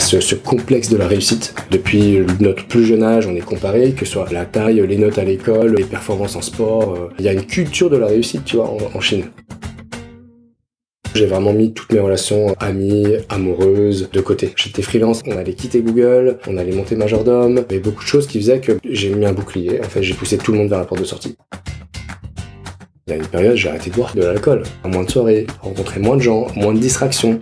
[0.00, 1.54] ce, complexe de la réussite.
[1.70, 5.18] Depuis notre plus jeune âge, on est comparé, que ce soit la taille, les notes
[5.18, 6.94] à l'école, les performances en sport.
[6.94, 9.24] euh, Il y a une culture de la réussite, tu vois, en, en Chine.
[11.14, 14.52] J'ai vraiment mis toutes mes relations amies, amoureuses de côté.
[14.56, 18.08] J'étais freelance, on allait quitter Google, on allait monter majordome, il y avait beaucoup de
[18.08, 19.80] choses qui faisaient que j'ai mis un bouclier.
[19.80, 21.36] En fait, j'ai poussé tout le monde vers la porte de sortie.
[23.06, 24.64] Il y a une période, j'ai arrêté de boire de l'alcool.
[24.84, 27.38] Moins de soirées, rencontrer moins de gens, moins de distractions.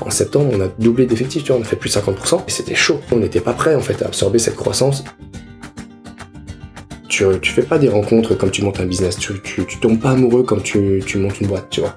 [0.00, 2.42] En septembre, on a doublé d'effectifs, tu vois, on a fait plus de 50%.
[2.46, 3.00] Et c'était chaud.
[3.12, 5.04] On n'était pas prêt, en fait, à absorber cette croissance.
[7.08, 9.16] Tu, tu fais pas des rencontres comme tu montes un business.
[9.16, 9.40] Tu
[9.80, 11.96] tombes pas amoureux comme tu, tu montes une boîte, tu vois.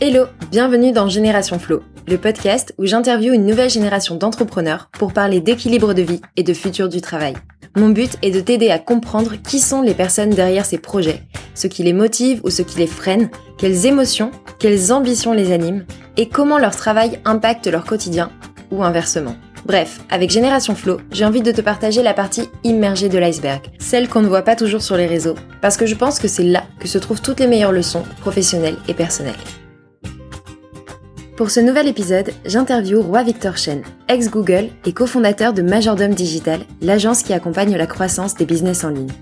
[0.00, 5.40] Hello, bienvenue dans Génération Flow, le podcast où j'interviewe une nouvelle génération d'entrepreneurs pour parler
[5.40, 7.34] d'équilibre de vie et de futur du travail.
[7.78, 11.22] Mon but est de t'aider à comprendre qui sont les personnes derrière ces projets,
[11.54, 15.84] ce qui les motive ou ce qui les freine, quelles émotions, quelles ambitions les animent
[16.16, 18.32] et comment leur travail impacte leur quotidien
[18.72, 19.36] ou inversement.
[19.64, 24.08] Bref, avec Génération Flow, j'ai envie de te partager la partie immergée de l'iceberg, celle
[24.08, 26.64] qu'on ne voit pas toujours sur les réseaux, parce que je pense que c'est là
[26.80, 29.36] que se trouvent toutes les meilleures leçons professionnelles et personnelles.
[31.38, 37.22] Pour ce nouvel épisode, j'interviewe Roi Victor Chen, ex-Google et cofondateur de Majordome Digital, l'agence
[37.22, 39.12] qui accompagne la croissance des business en ligne.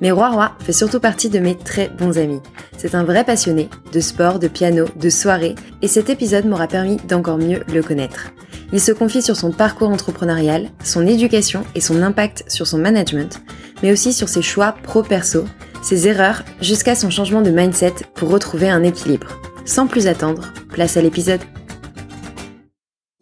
[0.00, 2.40] Mais Roi Roi fait surtout partie de mes très bons amis.
[2.78, 6.96] C'est un vrai passionné de sport, de piano, de soirée, et cet épisode m'aura permis
[6.96, 8.32] d'encore mieux le connaître.
[8.72, 13.42] Il se confie sur son parcours entrepreneurial, son éducation et son impact sur son management,
[13.82, 15.44] mais aussi sur ses choix pro-perso,
[15.82, 19.38] ses erreurs, jusqu'à son changement de mindset pour retrouver un équilibre.
[19.66, 21.40] Sans plus attendre, place à l'épisode.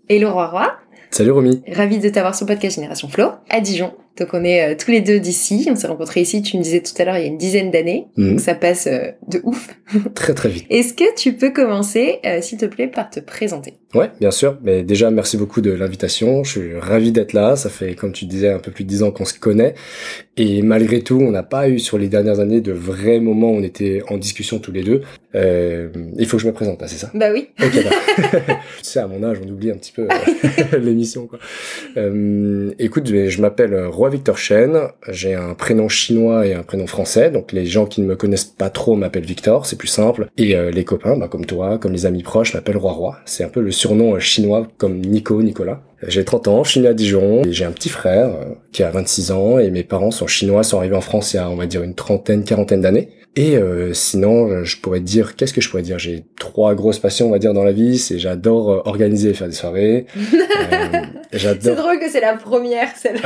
[0.09, 0.73] Hello Roi Roi,
[1.11, 1.63] Salut Romy.
[1.73, 3.93] ravi de t'avoir sur le podcast Génération Flow à Dijon.
[4.19, 6.81] Donc on est euh, tous les deux d'ici, on s'est rencontrés ici, tu me disais
[6.81, 8.31] tout à l'heure, il y a une dizaine d'années, Mhm.
[8.31, 9.69] donc ça passe euh, de ouf.
[10.15, 10.67] Très très vite.
[10.71, 13.75] Est-ce que tu peux commencer, euh, s'il te plaît, par te présenter?
[13.95, 14.59] Ouais, bien sûr.
[14.65, 16.43] Mais déjà, merci beaucoup de l'invitation.
[16.43, 17.55] Je suis ravi d'être là.
[17.55, 19.75] Ça fait, comme tu disais, un peu plus de dix ans qu'on se connaît.
[20.37, 23.57] Et malgré tout, on n'a pas eu sur les dernières années de vrais moments où
[23.57, 25.03] on était en discussion tous les deux.
[25.37, 27.11] Euh, il faut que je me présente, c'est ça?
[27.15, 27.49] Bah oui.
[27.63, 27.93] Ok, d'accord.
[28.79, 30.09] tu sais, à mon âge, on oublie un petit peu
[30.79, 31.39] l'émission, quoi.
[31.97, 33.75] Euh, écoute, je je m'appelle
[34.11, 34.89] Victor Chen.
[35.09, 37.31] J'ai un prénom chinois et un prénom français.
[37.31, 40.29] Donc, les gens qui ne me connaissent pas trop m'appellent Victor, c'est plus simple.
[40.37, 43.17] Et euh, les copains, bah, comme toi, comme les amis proches, m'appellent Roi Roi.
[43.25, 45.83] C'est un peu le surnom euh, chinois, comme Nico, Nicolas.
[46.07, 48.83] J'ai 30 ans, je suis né à Dijon, et j'ai un petit frère euh, qui
[48.83, 51.49] a 26 ans, et mes parents sont chinois, sont arrivés en France il y a,
[51.49, 53.09] on va dire, une trentaine, quarantaine d'années.
[53.37, 55.99] Et euh, sinon, je pourrais te dire, qu'est-ce que je pourrais dire?
[55.99, 57.99] J'ai trois grosses passions, on va dire, dans la vie.
[57.99, 60.07] C'est j'adore euh, organiser et faire des soirées.
[60.73, 63.17] Euh, C'est drôle que c'est la première, celle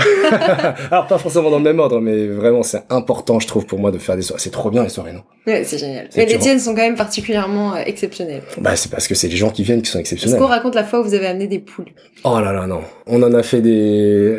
[0.90, 3.90] Alors pas forcément dans le même ordre, mais vraiment c'est important, je trouve, pour moi
[3.90, 4.40] de faire des soirées.
[4.42, 5.20] C'est trop bien les soirées, non?
[5.46, 6.08] Ouais, c'est génial.
[6.16, 6.40] Mais les dur.
[6.40, 8.42] tiennes sont quand même particulièrement euh, exceptionnelles.
[8.62, 10.40] Bah c'est parce que c'est les gens qui viennent qui sont Est-ce exceptionnels.
[10.40, 11.90] qu'on raconte la fois où vous avez amené des poules?
[12.24, 12.80] Oh là là non.
[13.06, 13.70] On en a fait des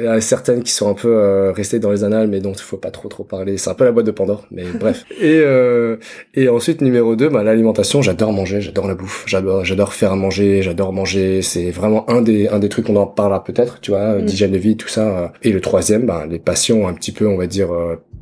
[0.08, 2.78] euh, certaines qui sont un peu euh, restées dans les annales, mais dont il faut
[2.78, 3.58] pas trop trop parler.
[3.58, 5.06] C'est un peu la boîte de Pandore, mais bref.
[5.22, 5.98] Et euh,
[6.34, 8.02] et ensuite numéro 2, bah l'alimentation.
[8.02, 11.42] J'adore manger, j'adore la bouffe, j'adore j'adore faire à manger, j'adore manger.
[11.42, 14.26] C'est vraiment un des un des trucs qu'on en parlera peut-être, tu vois, Mm.
[14.26, 15.08] d'hygiène de vie, tout ça.
[15.24, 15.28] euh.
[15.44, 17.70] Et le troisième, bah les passions un petit peu, on va dire.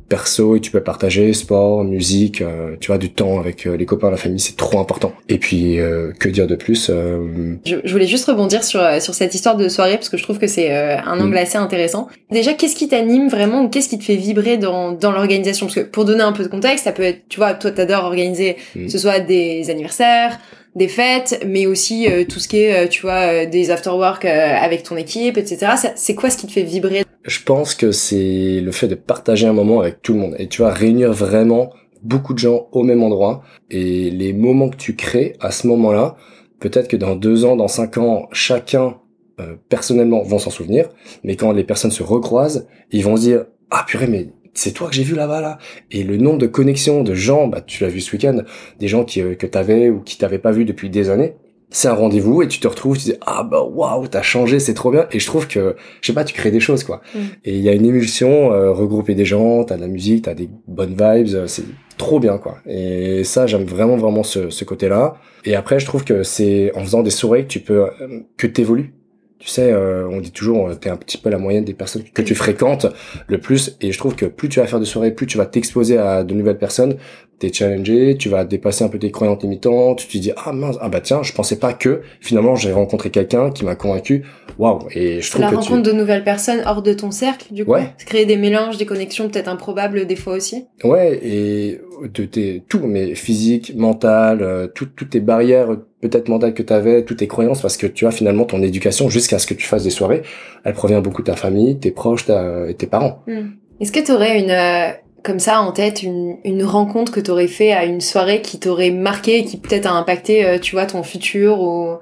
[0.08, 3.86] Perso et tu peux partager sport, musique, euh, tu vois, du temps avec euh, les
[3.86, 5.12] copains, la famille, c'est trop important.
[5.28, 9.14] Et puis, euh, que dire de plus euh, je, je voulais juste rebondir sur, sur
[9.14, 11.38] cette histoire de soirée parce que je trouve que c'est euh, un angle Mm.
[11.38, 12.08] assez intéressant.
[12.30, 15.66] Déjà, qu'est-ce qui t'anime vraiment ou qu'est-ce qui te fait vibrer dans, dans l'organisation?
[15.66, 18.04] Parce que pour donner un peu de contexte, ça peut être, tu vois, toi t'adores
[18.04, 18.86] organiser, Mm.
[18.86, 20.38] que ce soit des anniversaires,
[20.74, 24.24] des fêtes, mais aussi euh, tout ce qui est, euh, tu vois, euh, des after-work
[24.24, 25.72] euh, avec ton équipe, etc.
[25.96, 27.04] C'est quoi ce qui te fait vibrer?
[27.24, 30.36] Je pense que c'est le fait de partager un moment avec tout le monde.
[30.38, 31.70] Et tu vois réunir vraiment
[32.02, 33.42] beaucoup de gens au même endroit.
[33.70, 36.16] Et les moments que tu crées à ce moment-là,
[36.60, 38.96] peut-être que dans deux ans, dans cinq ans, chacun
[39.40, 40.88] euh, personnellement vont s'en souvenir,
[41.22, 44.88] mais quand les personnes se recroisent, ils vont se dire ah purée mais c'est toi
[44.88, 45.58] que j'ai vu là-bas là
[45.92, 48.42] et le nombre de connexions de gens, bah tu l'as vu ce week-end,
[48.80, 51.34] des gens qui euh, que t'avais ou qui t'avaient pas vu depuis des années.
[51.70, 54.74] C'est un rendez-vous et tu te retrouves, tu dis ah bah waouh t'as changé, c'est
[54.74, 57.02] trop bien et je trouve que je sais pas tu crées des choses quoi.
[57.14, 57.18] Mm.
[57.44, 60.34] Et il y a une émulsion, euh, regrouper des gens, t'as de la musique, t'as
[60.34, 61.64] des bonnes vibes, euh, c'est
[61.96, 62.56] trop bien quoi.
[62.66, 65.14] Et ça j'aime vraiment vraiment ce, ce côté-là.
[65.44, 67.90] Et après je trouve que c'est en faisant des soirées que tu peux euh,
[68.36, 68.94] que t'évolues.
[69.38, 72.02] Tu sais, euh, on dit toujours, euh, t'es un petit peu la moyenne des personnes
[72.12, 72.86] que tu fréquentes
[73.28, 73.76] le plus.
[73.80, 76.24] Et je trouve que plus tu vas faire de soirées, plus tu vas t'exposer à
[76.24, 76.96] de nouvelles personnes,
[77.38, 80.76] t'es challengé, tu vas dépasser un peu tes croyances limitantes, tu te dis, ah mince,
[80.80, 84.24] ah bah tiens, je pensais pas que, finalement, j'ai rencontré quelqu'un qui m'a convaincu.
[84.58, 84.88] Waouh!
[84.92, 85.92] Et je trouve la que rencontre tu...
[85.92, 87.92] de nouvelles personnes hors de ton cercle, du coup Ouais.
[88.06, 91.80] Créer des mélanges, des connexions peut-être improbables des fois aussi Ouais, et
[92.12, 96.72] de tes, tout, mais physique, mental, euh, tout- toutes tes barrières peut-être mentale que tu
[96.72, 99.66] avais, toutes tes croyances, parce que tu as finalement ton éducation jusqu'à ce que tu
[99.66, 100.22] fasses des soirées,
[100.64, 103.22] elle provient beaucoup de ta famille, tes proches tes parents.
[103.26, 103.50] Hmm.
[103.80, 104.90] Est-ce que tu aurais une, euh,
[105.28, 108.58] comme ça en tête, une, une rencontre que tu aurais fait à une soirée qui
[108.58, 111.98] t'aurait marqué, qui peut-être a impacté, euh, tu vois, ton futur ou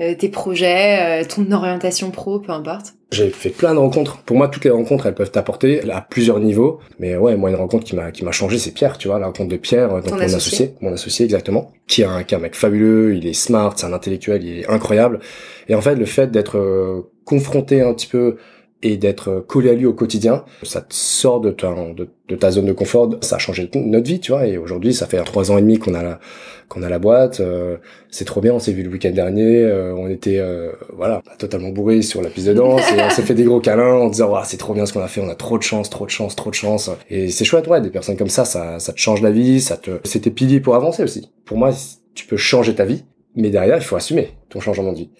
[0.00, 4.18] euh, tes projets, ton orientation pro, peu importe j'ai fait plein de rencontres.
[4.18, 6.78] Pour moi, toutes les rencontres, elles peuvent t'apporter à plusieurs niveaux.
[6.98, 8.98] Mais ouais, moi, une rencontre qui m'a qui m'a changé, c'est Pierre.
[8.98, 10.74] Tu vois, la rencontre de Pierre, donc mon associé.
[10.80, 13.16] mon associé exactement, qui est un, qui est un mec fabuleux.
[13.16, 15.18] Il est smart, c'est un intellectuel, il est incroyable.
[15.68, 18.36] Et en fait, le fait d'être euh, confronté un petit peu
[18.82, 21.74] et d'être collé à lui au quotidien, ça te sort de ta,
[22.28, 23.10] de, ta zone de confort.
[23.20, 24.46] Ça a changé notre vie, tu vois.
[24.46, 26.18] Et aujourd'hui, ça fait trois ans et demi qu'on a la,
[26.68, 27.40] qu'on a la boîte.
[27.40, 27.76] Euh,
[28.10, 28.54] c'est trop bien.
[28.54, 29.58] On s'est vu le week-end dernier.
[29.58, 32.90] Euh, on était, euh, voilà, totalement bourré sur la piste de danse.
[32.92, 35.08] et on s'est fait des gros câlins en disant, c'est trop bien ce qu'on a
[35.08, 35.20] fait.
[35.20, 36.90] On a trop de chance, trop de chance, trop de chance.
[37.10, 37.82] Et c'est chouette, ouais.
[37.82, 39.60] Des personnes comme ça, ça, ça te change la vie.
[39.60, 41.30] Ça te, c'est tes piliers pour avancer aussi.
[41.44, 41.70] Pour moi,
[42.14, 43.04] tu peux changer ta vie,
[43.36, 45.10] mais derrière, il faut assumer ton changement de vie.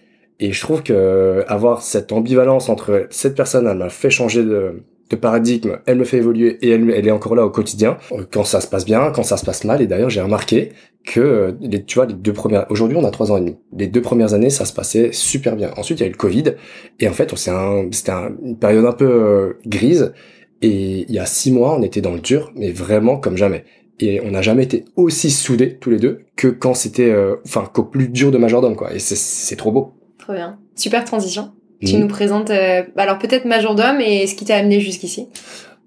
[0.41, 4.83] Et je trouve que avoir cette ambivalence entre cette personne, elle m'a fait changer de,
[5.11, 7.99] de paradigme, elle me fait évoluer et elle, elle est encore là au quotidien.
[8.33, 9.83] Quand ça se passe bien, quand ça se passe mal.
[9.83, 10.71] Et d'ailleurs, j'ai remarqué
[11.05, 13.57] que les, tu vois, les deux premières, aujourd'hui, on a trois ans et demi.
[13.77, 15.73] Les deux premières années, ça se passait super bien.
[15.77, 16.55] Ensuite, il y a eu le Covid.
[17.01, 20.15] Et en fait, c'est un, c'était une période un peu euh, grise.
[20.63, 23.65] Et il y a six mois, on était dans le dur, mais vraiment comme jamais.
[23.99, 27.69] Et on n'a jamais été aussi soudés tous les deux que quand c'était, euh, enfin,
[27.71, 28.95] qu'au plus dur de majordome, quoi.
[28.95, 29.93] Et c'est trop beau.
[30.21, 30.59] Trop bien.
[30.77, 31.53] Super transition.
[31.85, 32.01] Tu mm.
[32.01, 35.29] nous présentes, euh, alors peut-être Majordome et ce qui t'a amené jusqu'ici.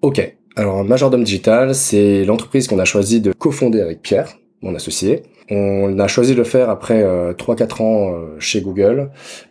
[0.01, 0.35] Ok.
[0.55, 5.23] Alors Majordome Digital, c'est l'entreprise qu'on a choisi de cofonder avec Pierre, mon associé.
[5.49, 9.09] On a choisi de le faire après euh, 3-4 ans euh, chez Google.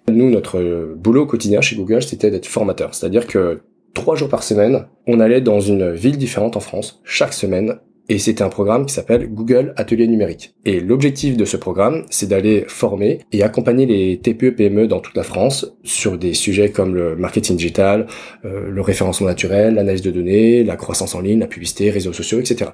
[0.08, 2.94] Nous, notre boulot quotidien chez Google, c'était d'être formateur.
[2.94, 3.60] C'est-à-dire que
[3.94, 7.78] trois jours par semaine, on allait dans une ville différente en France, chaque semaine,
[8.08, 10.54] et c'était un programme qui s'appelle Google Atelier numérique.
[10.64, 15.22] Et l'objectif de ce programme, c'est d'aller former et accompagner les TPE-PME dans toute la
[15.22, 18.06] France sur des sujets comme le marketing digital,
[18.44, 22.40] euh, le référencement naturel, l'analyse de données, la croissance en ligne, la publicité, réseaux sociaux,
[22.40, 22.70] etc.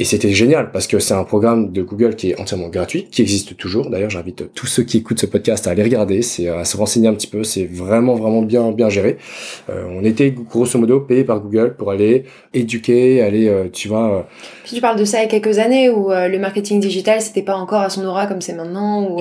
[0.00, 3.20] Et c'était génial parce que c'est un programme de Google qui est entièrement gratuit, qui
[3.20, 3.90] existe toujours.
[3.90, 7.06] D'ailleurs, j'invite tous ceux qui écoutent ce podcast à aller regarder, c'est à se renseigner
[7.06, 7.44] un petit peu.
[7.44, 9.18] C'est vraiment vraiment bien bien géré.
[9.68, 12.24] Euh, on était grosso modo payé par Google pour aller
[12.54, 14.20] éduquer, aller, euh, tu vois.
[14.20, 14.22] Euh,
[14.64, 17.42] Puis tu parles de ça il y a quelques années où le marketing digital c'était
[17.42, 19.20] pas encore à son aura comme c'est maintenant, où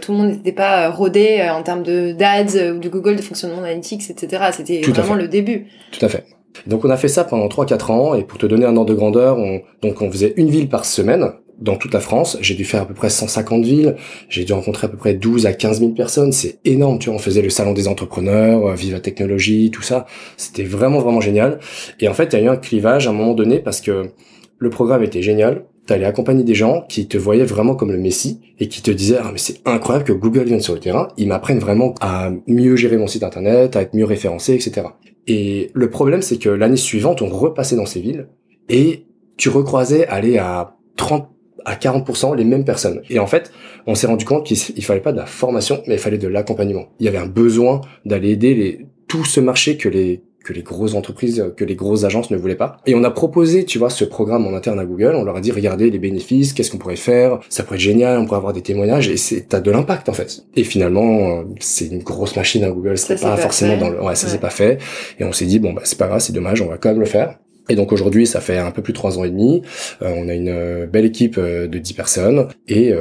[0.00, 3.58] tout le monde n'était pas rodé en termes de d'ads ou de Google, de fonctionnement
[3.58, 4.44] analytics, etc.
[4.52, 5.66] C'était vraiment le début.
[5.90, 6.24] Tout à fait.
[6.66, 8.94] Donc on a fait ça pendant 3-4 ans et pour te donner un ordre de
[8.94, 12.38] grandeur, on, donc on faisait une ville par semaine dans toute la France.
[12.40, 13.96] J'ai dû faire à peu près 150 villes.
[14.28, 16.32] J'ai dû rencontrer à peu près 12 à 15 000 personnes.
[16.32, 17.16] C'est énorme, tu vois.
[17.16, 20.06] On faisait le salon des entrepreneurs, euh, Viva Technologie, tout ça.
[20.36, 21.60] C'était vraiment, vraiment génial.
[22.00, 24.10] Et en fait, il y a eu un clivage à un moment donné parce que
[24.58, 25.64] le programme était génial.
[25.86, 29.18] T'allais accompagner des gens qui te voyaient vraiment comme le messie et qui te disaient,
[29.20, 31.08] ah, mais c'est incroyable que Google vienne sur le terrain.
[31.16, 34.86] Ils m'apprennent vraiment à mieux gérer mon site internet, à être mieux référencé, etc.
[35.26, 38.28] Et le problème, c'est que l'année suivante, on repassait dans ces villes
[38.68, 39.06] et
[39.36, 41.28] tu recroisais aller à 30
[41.64, 43.02] à 40% les mêmes personnes.
[43.10, 43.52] Et en fait,
[43.86, 46.86] on s'est rendu compte qu'il fallait pas de la formation, mais il fallait de l'accompagnement.
[46.98, 50.62] Il y avait un besoin d'aller aider les, tout ce marché que les que les
[50.62, 52.78] grosses entreprises, que les grosses agences ne voulaient pas.
[52.86, 55.14] Et on a proposé, tu vois, ce programme en interne à Google.
[55.14, 58.18] On leur a dit, regardez les bénéfices, qu'est-ce qu'on pourrait faire, ça pourrait être génial,
[58.18, 60.44] on pourrait avoir des témoignages, et c'est, t'as de l'impact en fait.
[60.56, 64.26] Et finalement, c'est une grosse machine à Google, c'est pas, forcément dans le, ouais, ça
[64.26, 64.78] s'est pas fait.
[65.20, 67.00] Et on s'est dit, bon bah c'est pas grave, c'est dommage, on va quand même
[67.00, 67.38] le faire.
[67.70, 69.62] Et donc aujourd'hui, ça fait un peu plus de trois ans et demi.
[70.02, 72.92] Euh, on a une euh, belle équipe euh, de 10 personnes et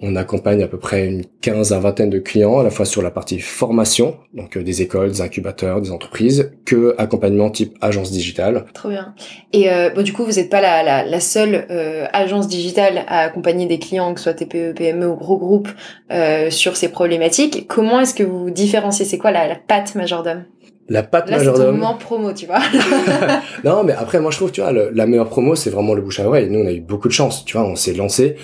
[0.00, 3.02] on accompagne à peu près une quinze à vingtaine de clients, à la fois sur
[3.02, 8.66] la partie formation, donc des écoles, des incubateurs, des entreprises, que accompagnement type agence digitale.
[8.74, 9.14] Trop bien.
[9.52, 11.66] Et bon, du coup, vous n'êtes pas la, la, la seule
[12.12, 15.68] agence digitale à accompagner des clients, que ce soit TPE, PME ou gros groupes,
[16.50, 17.66] sur ces problématiques.
[17.68, 19.04] Comment est-ce que vous vous différenciez?
[19.04, 20.44] C'est quoi la, la patte majordome?
[20.90, 21.80] La pâte Là, majordome.
[21.80, 22.58] Là, promo, tu vois.
[23.64, 26.18] non, mais après, moi, je trouve, tu vois, la meilleure promo, c'est vraiment le bouche
[26.18, 26.50] à oreille.
[26.50, 28.34] Nous, on a eu beaucoup de chance, tu vois, on s'est lancé,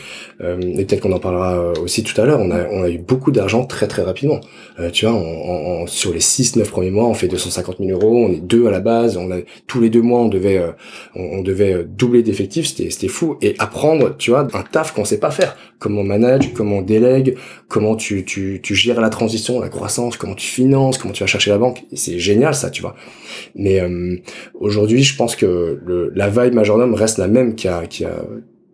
[0.40, 2.38] euh, et peut-être qu'on en parlera euh, aussi tout à l'heure.
[2.40, 4.40] On a, on a eu beaucoup d'argent très, très rapidement.
[4.78, 8.26] Euh, tu vois, on, sur les 6-9 premiers mois, on fait 250 000 euros.
[8.26, 9.16] On est deux à la base.
[9.16, 10.70] On a tous les deux mois, on devait, euh,
[11.16, 12.68] on, devait doubler d'effectifs.
[12.68, 13.38] C'était, c'était fou.
[13.42, 15.56] Et apprendre, tu vois, un taf qu'on sait pas faire.
[15.78, 17.36] Comment on manage, comment on délègue,
[17.68, 21.26] comment tu, tu, tu gères la transition, la croissance, comment tu finances, comment tu vas
[21.26, 21.84] chercher la banque.
[21.92, 22.94] C'est génial ça, tu vois.
[23.54, 24.16] Mais euh,
[24.54, 28.06] aujourd'hui, je pense que le, la vibe majordome reste la même qu'il y a, qu'il
[28.06, 28.24] y a,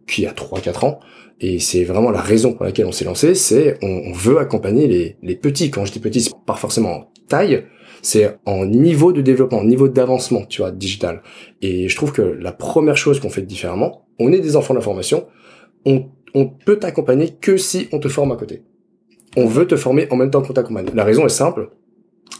[0.06, 1.00] qu'il y a 3-4 ans.
[1.40, 5.16] Et c'est vraiment la raison pour laquelle on s'est lancé, c'est on, veut accompagner les,
[5.22, 5.70] les petits.
[5.72, 7.64] Quand je dis petits, c'est pas forcément en taille,
[8.02, 11.22] c'est en niveau de développement, en niveau d'avancement, tu vois, digital.
[11.62, 14.78] Et je trouve que la première chose qu'on fait différemment, on est des enfants de
[14.78, 15.26] la formation,
[15.84, 18.62] on, on peut t'accompagner que si on te forme à côté.
[19.36, 20.86] On veut te former en même temps qu'on t'accompagne.
[20.94, 21.70] La raison est simple.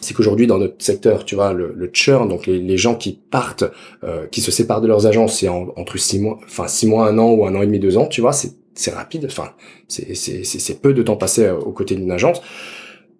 [0.00, 3.12] C'est qu'aujourd'hui dans notre secteur, tu vois, le, le churn, donc les, les gens qui
[3.30, 3.64] partent,
[4.04, 7.06] euh, qui se séparent de leurs agences, c'est en- entre six mois, enfin six mois,
[7.08, 9.26] un an ou un an et demi, deux ans, tu vois, c'est c'est rapide.
[9.26, 9.50] Enfin,
[9.88, 12.40] c'est peu de temps passé euh, aux côtés d'une agence.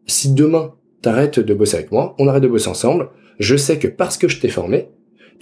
[0.07, 3.11] Si demain t'arrêtes de bosser avec moi, on arrête de bosser ensemble.
[3.39, 4.89] Je sais que parce que je t'ai formé,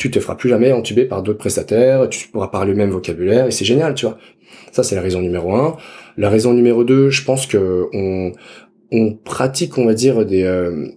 [0.00, 3.46] tu te feras plus jamais entuber par d'autres prestataires, tu pourras parler le même vocabulaire
[3.46, 4.16] et c'est génial, tu vois.
[4.72, 5.76] Ça c'est la raison numéro un.
[6.16, 8.32] La raison numéro deux, je pense que on
[8.90, 10.88] on pratique, on va dire des euh,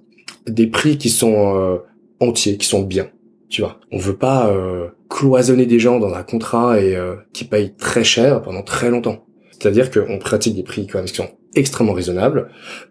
[0.48, 1.79] des prix qui sont euh,
[2.22, 3.10] entiers, qui sont bien,
[3.50, 3.81] tu vois.
[3.91, 6.98] On veut pas euh, cloisonner des gens dans un contrat et
[7.33, 9.25] qui payent très cher pendant très longtemps.
[9.51, 12.50] C'est-à-dire qu'on pratique des prix quand même qui sont extrêmement raisonnables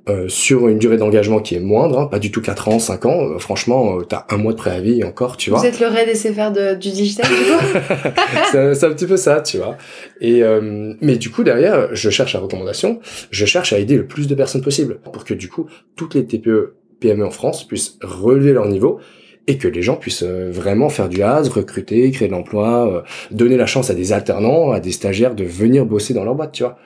[0.09, 3.07] euh, sur une durée d'engagement qui est moindre, hein, pas du tout 4 ans, 5
[3.07, 3.23] ans.
[3.23, 5.59] Euh, franchement, euh, t'as un mois de préavis et encore, tu vois.
[5.59, 8.09] Vous êtes le raid SFR de, du digital, du coup
[8.53, 9.77] c'est un petit peu ça, tu vois.
[10.21, 13.01] Et euh, mais du coup derrière, je cherche la recommandation,
[13.31, 15.67] je cherche à aider le plus de personnes possible pour que du coup
[15.97, 19.01] toutes les TPE, PME en France puissent relever leur niveau
[19.47, 23.03] et que les gens puissent euh, vraiment faire du has, recruter, créer de l'emploi, euh,
[23.31, 26.53] donner la chance à des alternants, à des stagiaires de venir bosser dans leur boîte,
[26.53, 26.79] tu vois.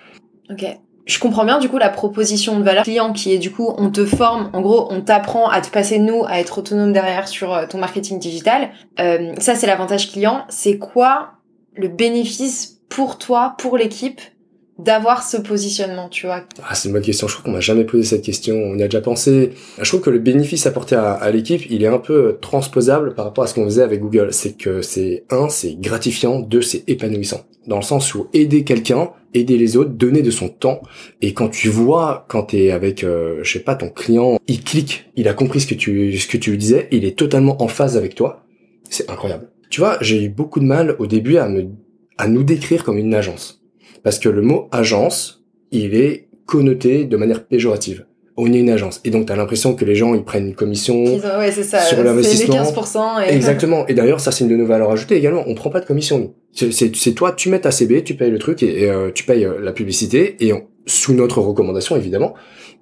[0.50, 0.64] Ok.
[1.06, 3.90] Je comprends bien du coup la proposition de valeur client qui est du coup on
[3.90, 7.54] te forme, en gros on t'apprend à te passer nous, à être autonome derrière sur
[7.54, 8.70] euh, ton marketing digital.
[8.98, 10.44] Euh, ça c'est l'avantage client.
[10.48, 11.34] C'est quoi
[11.74, 14.20] le bénéfice pour toi, pour l'équipe
[14.78, 17.28] d'avoir ce positionnement, tu vois Ah, c'est une bonne question.
[17.28, 18.56] Je trouve qu'on m'a jamais posé cette question.
[18.56, 19.52] On y a déjà pensé.
[19.80, 23.44] Je trouve que le bénéfice apporté à, l'équipe, il est un peu transposable par rapport
[23.44, 24.32] à ce qu'on faisait avec Google.
[24.32, 26.40] C'est que c'est un, c'est gratifiant.
[26.40, 27.46] Deux, c'est épanouissant.
[27.66, 30.82] Dans le sens où aider quelqu'un, aider les autres, donner de son temps.
[31.22, 35.10] Et quand tu vois, quand t'es avec, euh, je sais pas, ton client, il clique,
[35.16, 37.68] il a compris ce que tu, ce que tu lui disais, il est totalement en
[37.68, 38.44] phase avec toi.
[38.90, 39.50] C'est incroyable.
[39.70, 41.66] Tu vois, j'ai eu beaucoup de mal au début à me,
[42.18, 43.65] à nous décrire comme une agence.
[44.06, 48.06] Parce que le mot agence, il est connoté de manière péjorative.
[48.36, 49.00] On est une agence.
[49.04, 51.02] Et donc, tu as l'impression que les gens, ils prennent une commission.
[51.02, 51.80] Ouais, c'est ça.
[51.80, 52.54] Sur c'est l'investissement.
[52.62, 53.34] 15% et...
[53.34, 53.84] Exactement.
[53.88, 55.42] Et d'ailleurs, ça, c'est une de nos valeurs ajoutées également.
[55.48, 56.34] On prend pas de commission, nous.
[56.52, 59.10] C'est- C'est c'est toi, tu mets ta CB, tu payes le truc et, et, euh,
[59.12, 62.34] tu payes euh, la publicité et on- sous notre recommandation, évidemment.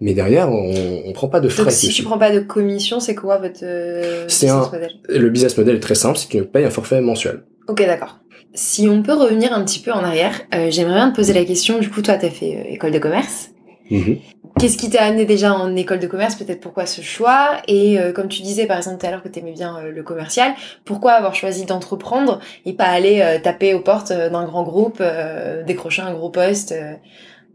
[0.03, 1.63] Mais derrière, on, on prend pas de frais.
[1.63, 2.03] Donc si dessus.
[2.03, 4.91] tu prends pas de commission, c'est quoi votre euh, C'est business un- model?
[5.09, 7.45] Le business model est très simple, c'est que tu payes un forfait mensuel.
[7.67, 8.19] Ok, d'accord.
[8.55, 11.45] Si on peut revenir un petit peu en arrière, euh, j'aimerais bien te poser la
[11.45, 11.79] question.
[11.79, 13.51] Du coup, toi, t'as fait euh, école de commerce.
[13.91, 14.19] Mhm.
[14.59, 16.37] Qu'est-ce qui t'a amené déjà en école de commerce?
[16.37, 17.57] Peut-être pourquoi ce choix?
[17.67, 20.03] Et euh, comme tu disais par exemple tout à l'heure que t'aimais bien euh, le
[20.05, 20.53] commercial,
[20.85, 25.03] pourquoi avoir choisi d'entreprendre et pas aller euh, taper aux portes d'un grand groupe,
[25.67, 26.73] décrocher un gros poste,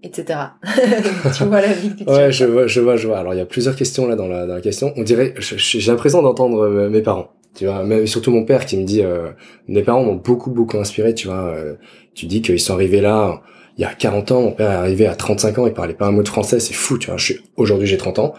[0.04, 0.40] etc.
[1.38, 3.20] tu vois la vie que tu Ouais, je vois, je vois, je vois.
[3.20, 4.94] Alors, il y a plusieurs questions là dans la, dans la question.
[4.98, 7.30] On dirait, j'ai l'impression d'entendre mes parents.
[7.60, 9.32] Tu vois, mais surtout mon père qui me dit, euh,
[9.68, 11.14] mes parents m'ont beaucoup, beaucoup inspiré.
[11.14, 11.76] Tu vois, euh,
[12.14, 13.42] tu dis qu'ils sont arrivés là
[13.78, 14.42] il y a 40 ans.
[14.44, 15.68] Mon père est arrivé à 35 ans.
[15.68, 16.62] Il parlait pas un mot de français.
[16.62, 16.98] C'est fou.
[16.98, 18.34] Tu vois, je suis, aujourd'hui j'ai 30 ans.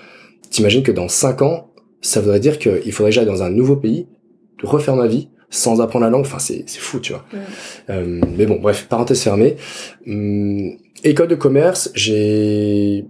[0.48, 3.76] T'imagines que dans 5 ans, ça voudrait dire qu'il faudrait que j'aille dans un nouveau
[3.76, 4.08] pays,
[4.62, 6.24] refaire ma vie sans apprendre la langue.
[6.24, 7.26] Enfin, c'est, c'est fou, tu vois.
[7.90, 9.56] Euh, mais bon, bref, parenthèse fermée.
[10.06, 13.04] Hum, école de commerce, j'ai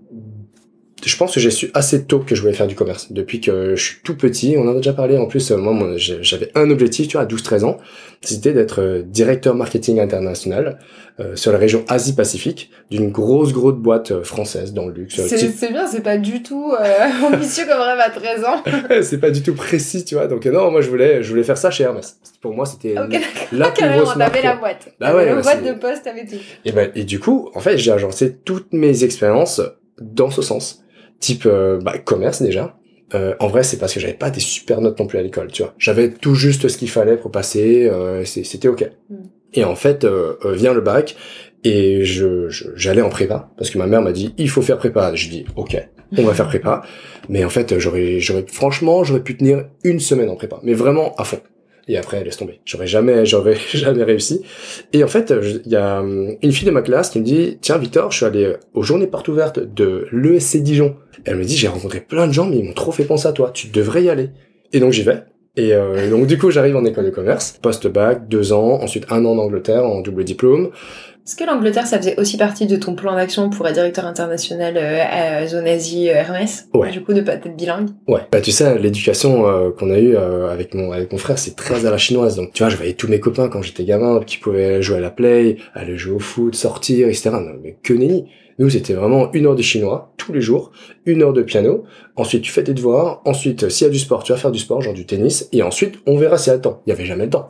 [1.04, 3.12] je pense que j'ai su assez tôt que je voulais faire du commerce.
[3.12, 5.16] Depuis que je suis tout petit, on en a déjà parlé.
[5.18, 7.78] En plus, euh, moi, j'avais un objectif, tu vois, à 12-13 ans.
[8.22, 10.78] C'était d'être euh, directeur marketing international
[11.20, 15.14] euh, sur la région Asie-Pacifique d'une grosse, grosse boîte euh, française dans le luxe.
[15.26, 18.62] C'est Type- bien, c'est pas du tout euh, ambitieux comme rêve à 13 ans.
[19.02, 20.26] C'est pas du tout précis, tu vois.
[20.26, 22.18] Donc non, moi, je voulais, je voulais faire ça chez Hermès.
[22.42, 23.16] Pour moi, c'était Ok,
[23.52, 24.42] la plus Carrément, grosse marque.
[24.42, 24.88] la boîte.
[25.00, 26.36] Bah ouais, la bah boîte de poste, t'avais tout.
[26.64, 29.62] Et, ben, et du coup, en fait, j'ai agencé toutes mes expériences
[30.00, 30.79] dans ce sens.
[31.20, 32.76] Type euh, bah, commerce déjà.
[33.14, 35.48] Euh, en vrai, c'est parce que j'avais pas des super notes non plus à l'école,
[35.52, 35.74] tu vois.
[35.78, 38.88] J'avais tout juste ce qu'il fallait pour passer, euh, c'était ok.
[39.10, 39.14] Mm.
[39.54, 41.16] Et en fait, euh, euh, vient le bac
[41.64, 45.12] et je- j'allais en prépa parce que ma mère m'a dit il faut faire prépa.
[45.14, 45.76] Je dis ok,
[46.16, 46.82] on va faire prépa.
[47.28, 51.14] Mais en fait, j'aurais j'aurais franchement j'aurais pu tenir une semaine en prépa, mais vraiment
[51.16, 51.40] à fond.
[51.90, 52.60] Et après, laisse tomber.
[52.64, 54.42] J'aurais jamais, j'aurais jamais réussi.
[54.92, 57.58] Et en fait, il y a hum, une fille de ma classe qui me dit,
[57.60, 60.96] tiens, Victor, je suis allé aux journées portes ouvertes de l'ESC Dijon.
[61.24, 63.32] Elle me dit, j'ai rencontré plein de gens, mais ils m'ont trop fait penser à
[63.32, 63.50] toi.
[63.52, 64.30] Tu devrais y aller.
[64.72, 65.24] Et donc, j'y vais.
[65.56, 67.58] Et euh, donc, du coup, j'arrive en école de commerce.
[67.60, 68.80] Post-bac, deux ans.
[68.80, 70.70] Ensuite, un an en Angleterre en double diplôme.
[71.30, 74.76] Est-ce que l'Angleterre, ça faisait aussi partie de ton plan d'action pour être directeur international
[74.76, 76.66] euh, à zone Asie euh, Hermès?
[76.74, 76.90] Ouais.
[76.90, 77.90] Du coup, de pas être bilingue?
[78.08, 78.22] Ouais.
[78.32, 81.54] Bah, tu sais, l'éducation euh, qu'on a eue euh, avec mon avec mon frère, c'est
[81.54, 82.34] très à la chinoise.
[82.34, 85.00] Donc, tu vois, je voyais tous mes copains quand j'étais gamin qui pouvaient jouer à
[85.00, 87.30] la play, aller jouer au foot, sortir, etc.
[87.30, 88.24] Non, mais que nenni.
[88.58, 90.72] Nous, c'était vraiment une heure de chinois tous les jours,
[91.06, 91.84] une heure de piano.
[92.16, 93.22] Ensuite, tu fais tes devoirs.
[93.24, 95.48] Ensuite, s'il y a du sport, tu vas faire du sport, genre du tennis.
[95.52, 96.82] Et ensuite, on verra s'il y a le temps.
[96.86, 97.46] Il y avait jamais le temps.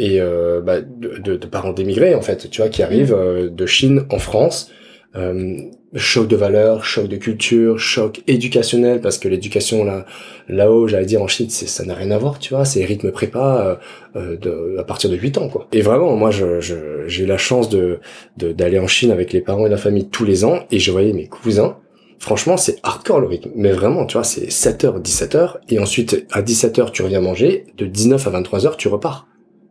[0.00, 3.50] Et euh, bah, de, de, de parents d'émigrés, en fait, tu vois, qui arrivent euh,
[3.50, 4.70] de Chine en France
[5.16, 5.56] euh,
[5.96, 10.06] choc de valeur, choc de culture, choc éducationnel parce que l'éducation là
[10.48, 13.10] là-haut, j'allais dire en Chine, c'est ça n'a rien à voir, tu vois, c'est rythme
[13.10, 13.80] prépa
[14.14, 15.66] euh, de, à partir de 8 ans quoi.
[15.72, 17.98] Et vraiment, moi je j'ai eu la chance de
[18.36, 21.12] d'aller en Chine avec les parents et la famille tous les ans et je voyais
[21.12, 21.76] mes cousins
[22.20, 23.50] franchement, c'est hardcore le rythme.
[23.56, 27.86] Mais vraiment, tu vois, c'est 7h, 17h, et ensuite, à 17h, tu reviens manger, de
[27.86, 29.26] 19 à 23h, tu repars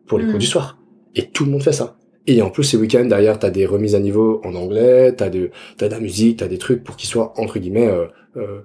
[0.10, 0.40] pour les cours mm.
[0.40, 0.78] du soir.
[1.16, 1.96] Et tout le monde fait ça.
[2.28, 5.52] Et en plus, ces week-ends, derrière, t'as des remises à niveau en anglais, t'as de,
[5.78, 8.60] t'as de la musique, t'as des trucs pour qu'ils soient, entre guillemets, euh, euh,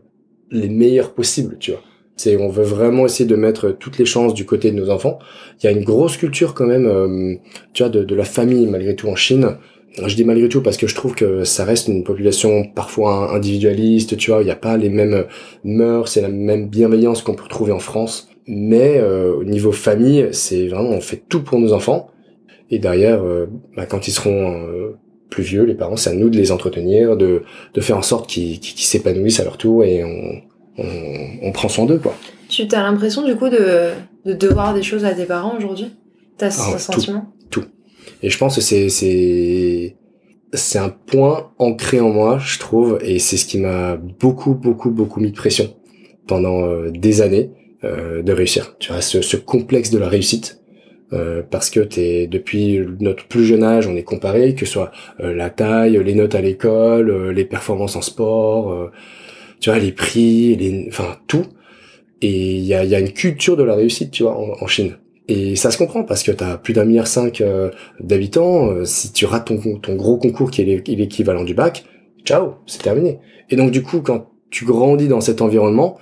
[0.51, 1.81] les meilleurs possibles, tu vois.
[2.17, 5.19] C'est, on veut vraiment essayer de mettre toutes les chances du côté de nos enfants.
[5.59, 7.35] Il y a une grosse culture quand même, euh,
[7.73, 9.57] tu vois, de, de, la famille malgré tout en Chine.
[10.05, 14.17] Je dis malgré tout parce que je trouve que ça reste une population parfois individualiste,
[14.17, 14.43] tu vois.
[14.43, 15.25] Il n'y a pas les mêmes
[15.65, 18.29] mœurs et la même bienveillance qu'on peut retrouver en France.
[18.47, 22.11] Mais euh, au niveau famille, c'est vraiment on fait tout pour nos enfants.
[22.71, 23.47] Et derrière, euh,
[23.77, 24.97] bah, quand ils seront euh,
[25.31, 28.29] plus vieux, les parents, c'est à nous de les entretenir, de, de faire en sorte
[28.29, 30.43] qu'ils s'épanouissent à leur tour et on,
[30.79, 30.87] on,
[31.43, 32.15] on prend soin d'eux, quoi.
[32.49, 33.91] Tu as l'impression du coup de,
[34.27, 35.93] de devoir des choses à tes parents aujourd'hui?
[36.37, 37.67] T'as ce ah sentiment tout, tout.
[38.23, 39.97] Et je pense que c'est c'est
[40.53, 44.91] c'est un point ancré en moi, je trouve, et c'est ce qui m'a beaucoup beaucoup
[44.91, 45.75] beaucoup mis de pression
[46.27, 47.51] pendant des années
[47.85, 48.77] euh, de réussir.
[48.79, 50.61] Tu vois, ce, ce, complexe de la réussite.
[51.13, 54.91] Euh, parce que t'es depuis notre plus jeune âge, on est comparé, que ce soit
[55.21, 58.91] euh, la taille, les notes à l'école, les performances en sport,
[59.61, 61.45] tu vois, les prix, les, enfin tout.
[62.23, 64.97] Et il y a, y a, une culture de la réussite, tu vois, en, Chine.
[65.29, 67.43] Et ça se comprend parce que tu as plus d'un milliard cinq
[68.01, 68.85] d'habitants.
[68.85, 71.85] si tu rates ton, ton gros concours qui est l'équivalent du bac,
[72.25, 73.19] ciao, c'est terminé.
[73.51, 75.99] Et donc du coup, quand tu grandis dans cet environnement,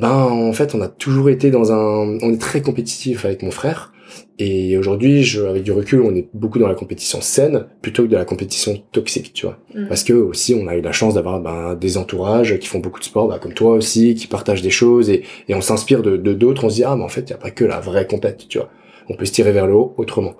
[0.00, 3.50] ben en fait on a toujours été dans un on est très compétitif avec mon
[3.50, 3.92] frère.
[4.38, 8.08] Et aujourd'hui je avec du recul on est beaucoup dans la compétition saine plutôt que
[8.08, 9.58] de la compétition toxique tu vois.
[9.74, 9.88] Mm.
[9.88, 12.98] parce que aussi on a eu la chance d'avoir ben, des entourages qui font beaucoup
[12.98, 16.16] de sport ben, comme toi aussi qui partagent des choses et, et on s'inspire de
[16.16, 16.64] d'autres.
[16.64, 18.46] On se dit ah mais en fait il y a pas que la vraie compète
[18.48, 18.70] tu vois.
[19.10, 20.34] On peut se tirer vers le haut autrement.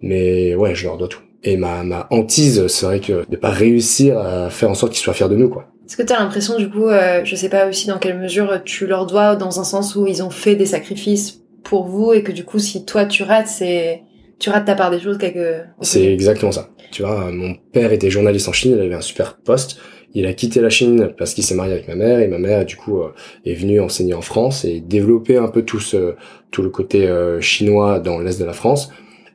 [0.00, 1.22] Mais ouais je leur dois tout.
[1.42, 5.14] Et ma ma hantise serait que de pas réussir à faire en sorte qu'ils soient
[5.14, 7.68] fiers de nous quoi est-ce que tu as l'impression, du coup, euh, je sais pas
[7.68, 10.66] aussi dans quelle mesure tu leur dois, dans un sens où ils ont fait des
[10.66, 14.02] sacrifices pour vous et que du coup, si toi tu rates, c'est
[14.38, 15.62] tu rates ta part des choses quelque.
[15.80, 16.70] C'est exactement ça.
[16.92, 19.78] Tu vois, mon père était journaliste en Chine, il avait un super poste.
[20.14, 22.64] Il a quitté la Chine parce qu'il s'est marié avec ma mère et ma mère
[22.64, 23.12] du coup euh,
[23.44, 26.14] est venue enseigner en France et développer un peu tout ce
[26.52, 28.90] tout le côté euh, chinois dans l'est de la France.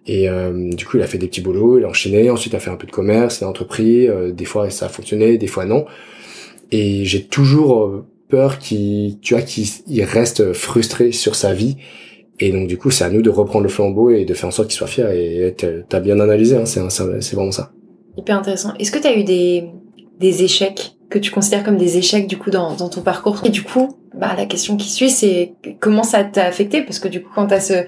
[0.08, 2.56] Et euh, du coup, il a fait des petits boulots, il a enchaîné, ensuite il
[2.56, 5.48] a fait un peu de commerce, il a entrepris, des fois ça a fonctionné, des
[5.48, 5.86] fois non.
[6.71, 11.78] Et j'ai toujours euh, peur qu'il, tu vois, qu'il reste frustré sur sa vie.
[12.39, 14.51] Et donc du coup, c'est à nous de reprendre le flambeau et de faire en
[14.51, 15.10] sorte qu'il soit fier.
[15.12, 15.56] Et
[15.88, 16.80] t'as bien analysé, hein, c'est
[17.34, 17.71] vraiment ça.
[18.17, 18.73] Hyper intéressant.
[18.80, 19.69] Est-ce que t'as eu des
[20.19, 23.41] des échecs que tu considères comme des échecs du coup dans, dans ton parcours?
[23.45, 26.82] Et du coup, bah la question qui suit, c'est comment ça t'a affecté?
[26.82, 27.86] Parce que du coup, quand t'as ce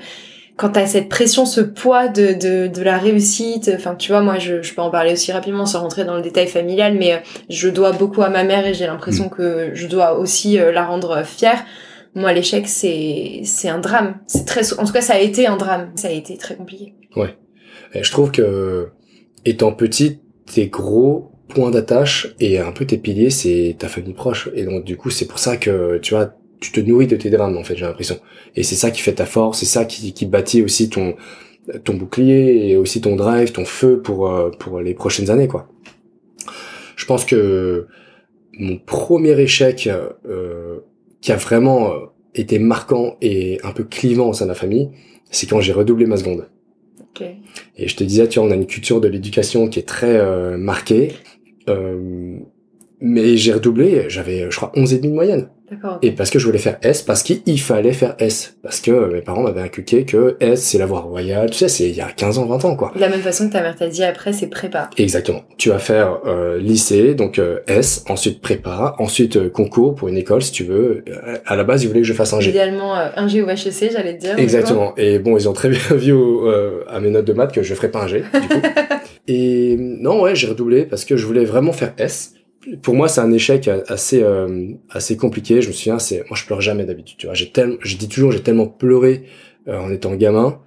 [0.57, 4.39] quand t'as cette pression, ce poids de, de, de la réussite, enfin tu vois, moi
[4.39, 7.17] je, je, peux en parler aussi rapidement sans rentrer dans le détail familial, mais euh,
[7.49, 9.29] je dois beaucoup à ma mère et j'ai l'impression mm.
[9.29, 11.63] que je dois aussi euh, la rendre fière.
[12.15, 15.57] Moi l'échec c'est c'est un drame, c'est très en tout cas ça a été un
[15.57, 16.95] drame, ça a été très compliqué.
[17.15, 17.37] Ouais,
[17.93, 18.89] et je trouve que
[19.45, 20.19] étant petit,
[20.51, 24.83] tes gros points d'attache et un peu tes piliers c'est ta famille proche et donc
[24.83, 27.63] du coup c'est pour ça que tu vois tu te nourris de tes drames en
[27.63, 28.19] fait j'ai l'impression.
[28.55, 31.15] Et c'est ça qui fait ta force c'est ça qui, qui bâtit aussi ton
[31.83, 35.67] ton bouclier et aussi ton drive ton feu pour euh, pour les prochaines années quoi.
[36.95, 37.87] Je pense que
[38.53, 40.79] mon premier échec euh,
[41.21, 41.97] qui a vraiment euh,
[42.35, 44.89] été marquant et un peu clivant au sein de la famille
[45.29, 46.47] c'est quand j'ai redoublé ma seconde.
[47.11, 47.37] Okay.
[47.75, 50.17] et je te disais tu vois on a une culture de l'éducation qui est très
[50.17, 51.13] euh, marquée.
[51.69, 52.37] Euh,
[53.01, 55.49] mais j'ai redoublé j'avais je crois 11 et demi de moyenne
[56.01, 58.57] et parce que je voulais faire S, parce qu'il fallait faire S.
[58.63, 61.49] Parce que mes parents m'avaient inculqué que S, c'est la voie royale.
[61.49, 62.91] Tu sais, c'est il y a 15 ans, 20 ans, quoi.
[62.95, 64.89] De la même façon que ta mère t'a dit après, c'est prépa.
[64.97, 65.43] Exactement.
[65.57, 70.17] Tu vas faire euh, lycée, donc euh, S, ensuite prépa, ensuite euh, concours pour une
[70.17, 71.03] école, si tu veux.
[71.45, 72.49] à la base, ils voulaient que je fasse un G.
[72.49, 74.39] Idéalement, un G ou HEC, j'allais te dire.
[74.39, 74.93] Exactement.
[74.95, 76.13] Et bon, ils ont très bien vu
[76.87, 78.61] à mes notes de maths que je ferais pas un G, du coup.
[79.29, 82.33] Et non, ouais, j'ai redoublé parce que je voulais vraiment faire S
[82.81, 85.61] pour moi, c'est un échec assez euh, assez compliqué.
[85.61, 87.17] Je me souviens, c'est moi je pleure jamais d'habitude.
[87.17, 89.23] Tu vois, j'ai tellement, je dis toujours, j'ai tellement pleuré
[89.67, 90.59] euh, en étant gamin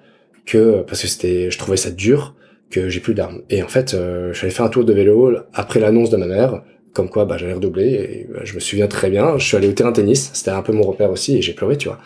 [0.47, 2.35] que parce que c'était, je trouvais ça dur
[2.71, 3.43] que j'ai plus d'armes.
[3.51, 6.63] Et en fait, euh, j'allais faire un tour de vélo après l'annonce de ma mère,
[6.95, 7.89] comme quoi bah j'allais redoubler.
[7.89, 9.37] Et bah, je me souviens très bien.
[9.39, 11.53] Je suis allé au terrain de tennis, c'était un peu mon repère aussi, et j'ai
[11.53, 11.99] pleuré, tu vois.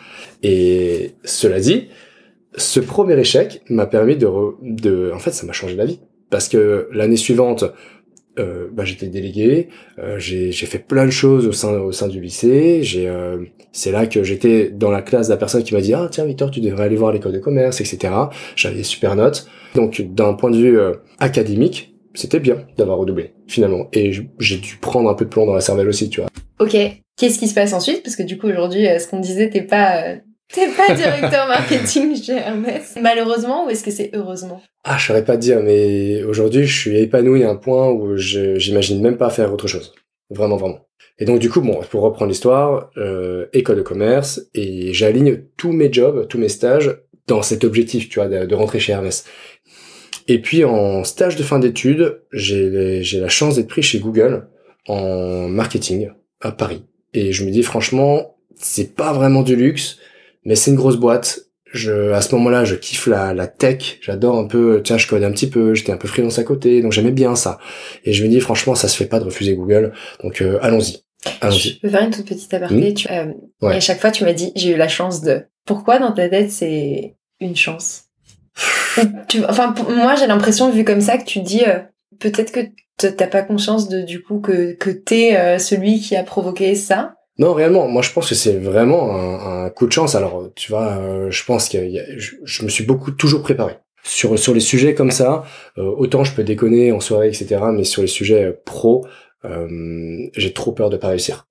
[0.43, 1.89] Et cela dit,
[2.55, 4.27] ce premier échec m'a permis de,
[4.61, 7.65] de, en fait, ça m'a changé la vie parce que l'année suivante
[8.39, 12.19] euh, bah, j'étais délégué, euh, j'ai fait plein de choses au sein au sein du
[12.19, 12.83] lycée.
[12.83, 15.93] J'ai euh, c'est là que j'étais dans la classe de la personne qui m'a dit
[15.93, 18.13] ah tiens Victor tu devrais aller voir l'école de commerce etc.
[18.55, 19.47] J'avais super notes.
[19.75, 20.79] Donc d'un point de vue
[21.19, 23.87] académique, c'était bien d'avoir redoublé finalement.
[23.93, 26.29] Et j'ai dû prendre un peu de plomb dans la cervelle aussi, tu vois.
[26.59, 26.75] Ok.
[27.17, 28.03] Qu'est-ce qui se passe ensuite?
[28.03, 30.15] Parce que du coup aujourd'hui, ce qu'on disait, t'es pas
[30.53, 32.95] T'es pas directeur marketing chez Hermès.
[33.01, 34.61] Malheureusement ou est-ce que c'est heureusement?
[34.83, 39.01] Ah, je saurais pas dire, mais aujourd'hui, je suis épanoui à un point où j'imagine
[39.01, 39.93] même pas faire autre chose.
[40.29, 40.79] Vraiment, vraiment.
[41.17, 45.71] Et donc, du coup, bon, pour reprendre l'histoire, euh, école de commerce, et j'aligne tous
[45.71, 49.25] mes jobs, tous mes stages dans cet objectif, tu vois, de, rentrer chez Hermès.
[50.27, 54.47] Et puis, en stage de fin d'études, j'ai la chance d'être pris chez Google
[54.87, 56.09] en marketing
[56.41, 56.83] à Paris.
[57.13, 59.97] Et je me dis, franchement, c'est pas vraiment du luxe,
[60.45, 61.41] mais c'est une grosse boîte.
[61.73, 63.97] Je, à ce moment-là, je kiffe la, la tech.
[64.01, 65.73] J'adore un peu, tiens, je code un petit peu.
[65.73, 67.59] J'étais un peu freelance à côté, donc j'aimais bien ça.
[68.05, 69.91] Et je me dis, franchement, ça se fait pas de refuser Google.
[70.23, 71.03] Donc, euh, allons-y.
[71.41, 71.73] Allons-y.
[71.73, 72.91] Je peux faire une toute petite aparté.
[72.91, 73.25] Hmm tu, euh,
[73.63, 75.43] Et à chaque fois, tu m'as dit, j'ai eu la chance de.
[75.65, 78.03] Pourquoi dans ta tête, c'est une chance?
[79.27, 81.79] Tu, Enfin, moi, j'ai l'impression, vu comme ça, que tu dis, euh,
[82.19, 82.61] peut-être que
[82.97, 87.14] t'as pas conscience de, du coup, que, que t'es euh, celui qui a provoqué ça.
[87.37, 89.15] Non, réellement, moi je pense que c'est vraiment
[89.65, 90.15] un, coup de chance.
[90.15, 91.77] Alors, tu vois, euh, je pense que
[92.17, 95.43] je, je, me suis beaucoup toujours préparé sur sur les sujets comme ça.
[95.77, 97.57] Euh, autant je peux déconner en soirée, etc.
[97.73, 99.05] Mais sur les sujets euh, pro,
[100.35, 101.47] j'ai trop peur de pas réussir.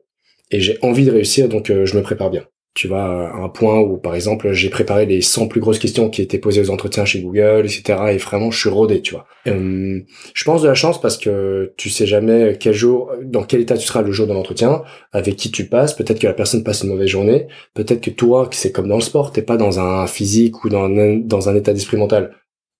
[0.50, 3.96] Et j'ai envie de réussir, donc je me prépare bien tu vois, un point où,
[3.98, 7.20] par exemple, j'ai préparé les 100 plus grosses questions qui étaient posées aux entretiens chez
[7.20, 7.98] Google, etc.
[8.10, 9.26] Et vraiment, je suis rodé, tu vois.
[9.46, 10.00] Euh,
[10.34, 13.76] je pense de la chance parce que tu sais jamais quel jour, dans quel état
[13.76, 14.82] tu seras le jour de l'entretien,
[15.12, 15.94] avec qui tu passes.
[15.94, 17.46] Peut-être que la personne passe une mauvaise journée.
[17.74, 20.86] Peut-être que toi, c'est comme dans le sport, t'es pas dans un physique ou dans
[20.86, 22.32] un, dans un état d'esprit mental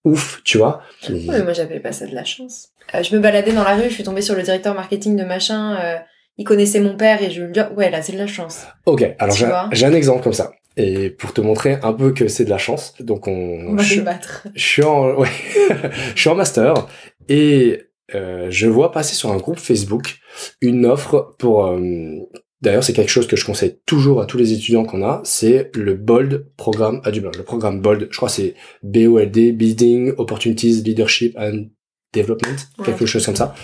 [0.05, 0.83] ouf, tu vois.
[1.09, 2.69] Oui, moi j'appelle pas ça de la chance.
[2.95, 5.25] Euh, je me baladais dans la rue, je suis tombée sur le directeur marketing de
[5.25, 5.77] machin.
[5.77, 5.97] Euh,
[6.37, 8.67] il connaissait mon père et je lui dis ouais là c'est de la chance.
[8.87, 9.37] Ok, alors
[9.73, 10.53] j'ai un exemple comme ça.
[10.77, 13.83] Et pour te montrer un peu que c'est de la chance, donc on, on va
[13.83, 14.49] je, battre.
[14.55, 15.29] Je suis en, ouais,
[16.17, 16.89] je suis en master
[17.29, 17.83] et
[18.15, 20.17] euh, je vois passer sur un groupe Facebook
[20.61, 21.67] une offre pour.
[21.67, 21.79] Euh,
[22.61, 25.21] d'ailleurs, c'est quelque chose que je conseille toujours à tous les étudiants qu'on a.
[25.25, 27.31] C'est le Bold programme à Dublin.
[27.37, 31.67] Le programme Bold, je crois, c'est B-O-L-D, Building Opportunities Leadership and
[32.15, 33.55] Development, quelque chose comme ça.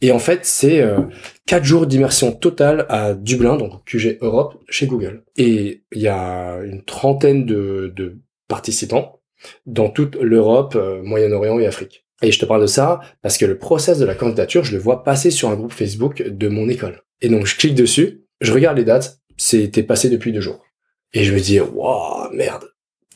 [0.00, 0.98] Et en fait, c'est euh,
[1.46, 5.24] quatre jours d'immersion totale à Dublin, donc QG Europe, chez Google.
[5.36, 9.20] Et il y a une trentaine de, de participants
[9.66, 12.04] dans toute l'Europe, euh, Moyen-Orient et Afrique.
[12.22, 14.78] Et je te parle de ça parce que le process de la candidature, je le
[14.78, 17.02] vois passer sur un groupe Facebook de mon école.
[17.22, 20.64] Et donc, je clique dessus, je regarde les dates, c'était passé depuis deux jours.
[21.12, 22.64] Et je me dis, waouh, merde,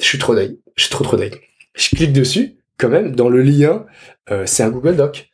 [0.01, 1.35] je suis trop deg, je suis trop trop deg.
[1.75, 3.87] Je clique dessus, quand même, dans le lien,
[4.31, 5.31] euh, c'est un Google Doc.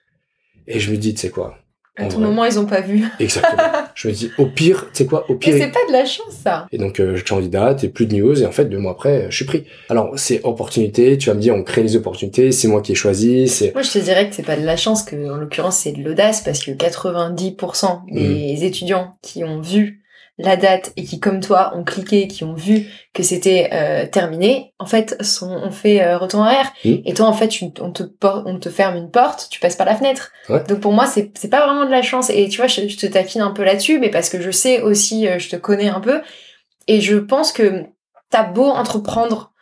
[0.66, 1.56] Et je me dis, tu sais quoi
[1.96, 3.04] À tout moment, ils ont pas vu.
[3.18, 3.62] Exactement.
[3.94, 5.54] je me dis, au pire, tu sais quoi Au pire.
[5.54, 6.66] Mais c'est pas de la chance, ça.
[6.70, 8.42] Et donc, euh, je candidate et plus de news.
[8.42, 9.64] Et en fait, deux mois après, je suis pris.
[9.88, 11.18] Alors, c'est opportunité.
[11.18, 12.52] Tu vas me dire, on crée les opportunités.
[12.52, 13.48] C'est moi qui ai choisi.
[13.48, 13.72] C'est.
[13.74, 16.02] Moi, je te dirais que c'est pas de la chance, que en l'occurrence, c'est de
[16.02, 18.64] l'audace parce que 90% des mmh.
[18.64, 19.99] étudiants qui ont vu
[20.42, 24.72] la date et qui, comme toi, ont cliqué, qui ont vu que c'était euh, terminé,
[24.78, 26.72] en fait, sont, on fait euh, retour arrière.
[26.84, 26.94] Mmh.
[27.04, 29.96] Et toi, en fait, on, te on te ferme une porte, tu passes par la
[29.96, 30.32] fenêtre.
[30.48, 32.30] Donc pour moi, c'est c'est pas vraiment de la chance.
[32.30, 35.28] Et tu vois, je, te taquine un peu là-dessus, mais parce que je sais aussi,
[35.28, 36.22] euh, je te connais un peu,
[36.88, 37.84] et je pense que
[38.30, 39.52] t'as beau entreprendre,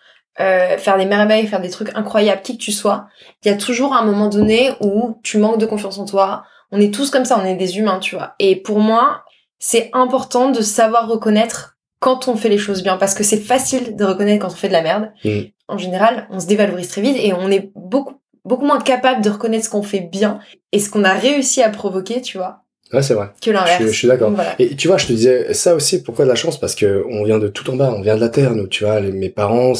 [0.41, 3.09] euh, faire des merveilles, faire des trucs incroyables, qui que tu sois,
[3.45, 6.45] il y a toujours un moment donné où tu manques de confiance en toi.
[6.71, 8.35] On est tous comme ça, on est des humains, tu vois.
[8.39, 9.25] Et pour moi,
[9.59, 13.97] c'est important de savoir reconnaître quand on fait les choses bien parce que c'est facile
[13.97, 15.11] de reconnaître quand on fait de la merde.
[15.25, 15.41] Mm.
[15.67, 19.31] En général, on se dévalorise très vite et on est beaucoup beaucoup moins capable de
[19.31, 20.41] reconnaître ce qu'on fait bien
[20.73, 22.65] et ce qu'on a réussi à provoquer, tu vois.
[22.93, 23.29] Ouais, c'est vrai.
[23.43, 23.83] Que l'inverse.
[23.83, 24.33] Je, suis d'accord.
[24.59, 26.03] Et tu vois, je te disais ça aussi.
[26.03, 26.59] Pourquoi de la chance?
[26.59, 28.55] Parce que on vient de tout en bas, on vient de la terre.
[28.55, 29.75] Nous, tu vois, mes parents,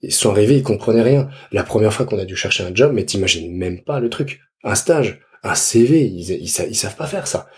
[0.00, 1.28] ils sont arrivés, ils comprenaient rien.
[1.52, 4.40] La première fois qu'on a dû chercher un job, mais t'imagines même pas le truc,
[4.64, 7.48] un stage, un CV, ils, ils, ils savent pas faire ça.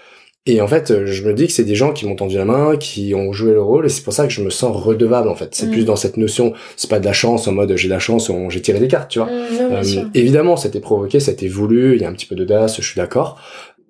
[0.46, 2.46] Et en fait, euh, je me dis que c'est des gens qui m'ont tendu la
[2.46, 5.28] main, qui ont joué le rôle, et c'est pour ça que je me sens redevable
[5.28, 5.54] en fait.
[5.54, 5.70] C'est mm.
[5.70, 8.30] plus dans cette notion, c'est pas de la chance en mode j'ai de la chance,
[8.48, 9.28] j'ai tiré des cartes, tu vois.
[9.28, 12.86] Mm, euh, évidemment, été provoqué, été voulu, il y a un petit peu d'audace, je
[12.86, 13.38] suis d'accord.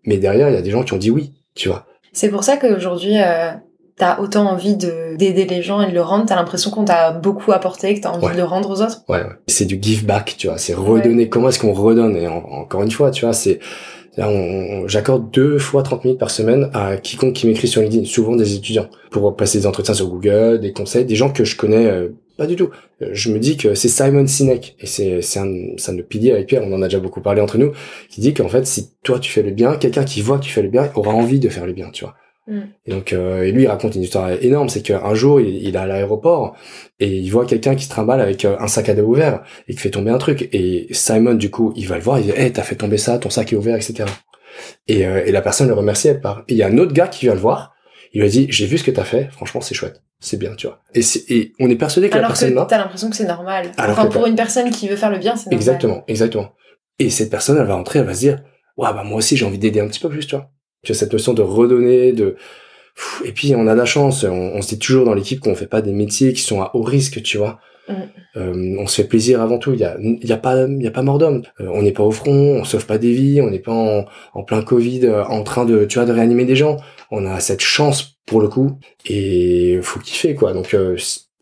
[0.04, 1.86] Mais derrière, il y a des gens qui ont dit oui, tu vois.
[2.12, 3.50] C'est pour ça qu'aujourd'hui, euh,
[3.96, 7.12] t'as autant envie de d'aider les gens et de le rendre, t'as l'impression qu'on t'a
[7.12, 8.32] beaucoup apporté, que t'as envie Ouais.
[8.32, 9.02] de le rendre aux autres.
[9.08, 9.36] Ouais, ouais.
[9.46, 11.28] c'est du give back, tu vois, c'est redonner.
[11.28, 12.16] Comment est-ce qu'on redonne?
[12.16, 13.60] Et en- encore une fois, tu vois, c'est
[14.86, 18.54] j'accorde deux fois 30 minutes par semaine à quiconque qui m'écrit sur LinkedIn, souvent des
[18.54, 22.08] étudiants, pour passer des entretiens sur Google, des conseils, des gens que je connais euh,
[22.36, 22.70] pas du tout.
[23.02, 26.02] Euh, Je me dis que c'est Simon Sinek et c'est c'est un, c'est un de
[26.02, 27.72] piliers avec Pierre, on en a déjà beaucoup parlé entre nous,
[28.08, 30.50] qui dit qu'en fait, si toi tu fais le bien, quelqu'un qui voit que tu
[30.50, 32.14] fais le bien aura envie de faire le bien, tu vois.
[32.50, 32.60] Mm.
[32.86, 35.74] Et donc, euh, et lui, il raconte une histoire énorme, c'est qu'un jour, il, il
[35.74, 36.56] est à l'aéroport
[36.98, 39.74] et il voit quelqu'un qui se trimballe avec euh, un sac à dos ouvert et
[39.74, 40.48] qui fait tomber un truc.
[40.52, 43.18] Et Simon, du coup, il va le voir, il dit, hey, t'as fait tomber ça,
[43.18, 44.04] ton sac est ouvert, etc.
[44.88, 46.42] Et, euh, et la personne le remercie, elle part.
[46.48, 47.74] Et il y a un autre gars qui vient le voir,
[48.12, 50.54] il lui a dit, j'ai vu ce que t'as fait, franchement, c'est chouette, c'est bien,
[50.56, 50.82] tu vois.
[50.94, 53.70] Et, on est persuadé que la Alors personne que là, t'as l'impression que c'est normal.
[53.78, 55.54] Alors enfin, pour une personne qui veut faire le bien, c'est normal.
[55.54, 56.52] Exactement, exactement.
[56.98, 58.42] Et cette personne, elle va rentrer, elle va se dire,
[58.76, 60.50] ouais, bah moi aussi j'ai envie d'aider un petit peu plus, tu vois.
[60.82, 62.36] Tu as cette notion de redonner, de
[63.24, 65.54] et puis on a de la chance, on, on se dit toujours dans l'équipe qu'on
[65.54, 67.60] fait pas des métiers qui sont à haut risque, tu vois.
[67.88, 67.94] Mm.
[68.36, 69.72] Euh, on se fait plaisir avant tout.
[69.72, 71.42] Il y a, il y a pas, il y a pas mort d'homme.
[71.60, 74.04] Euh, on n'est pas au front, on sauve pas des vies, on n'est pas en,
[74.34, 76.76] en plein Covid, euh, en train de, tu vois, de réanimer des gens.
[77.10, 80.52] On a cette chance pour le coup et faut kiffer quoi.
[80.52, 80.76] Donc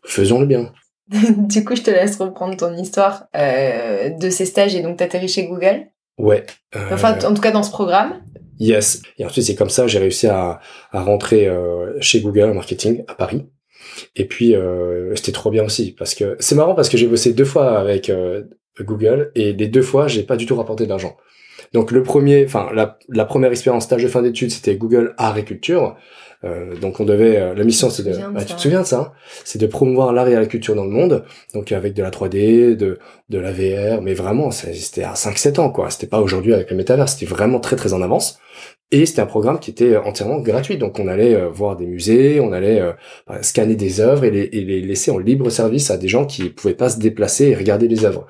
[0.03, 0.71] faisons le bien.
[1.11, 5.45] du coup, je te laisse reprendre ton histoire de ces stages et donc t'atterris chez
[5.45, 5.87] Google.
[6.17, 6.45] Ouais.
[6.91, 8.21] Enfin, en tout cas dans ce programme.
[8.59, 9.01] Yes.
[9.17, 10.59] Et ensuite, c'est comme ça, j'ai réussi à,
[10.91, 13.45] à rentrer euh, chez Google marketing à Paris.
[14.15, 17.33] Et puis, euh, c'était trop bien aussi parce que c'est marrant parce que j'ai bossé
[17.33, 18.43] deux fois avec euh,
[18.79, 21.17] Google et les deux fois, j'ai pas du tout rapporté d'argent.
[21.73, 25.37] Donc le premier, enfin la, la première expérience stage de fin d'études, c'était Google Art
[25.37, 25.95] et Culture.
[26.45, 28.99] Euh, donc on devait, euh, la mission c'est de, bah, tu te souviens de ça
[28.99, 29.11] hein
[29.43, 32.77] C'est de promouvoir l'art et la culture dans le monde, donc avec de la 3D,
[32.77, 32.97] de
[33.27, 35.89] de la VR, mais vraiment c'était à 5-7 ans quoi.
[35.89, 38.39] C'était pas aujourd'hui avec le métavers, c'était vraiment très très en avance.
[38.91, 42.39] Et c'était un programme qui était entièrement gratuit, donc on allait euh, voir des musées,
[42.39, 42.93] on allait euh,
[43.27, 46.25] bah, scanner des œuvres et les, et les laisser en libre service à des gens
[46.25, 48.25] qui pouvaient pas se déplacer et regarder les œuvres.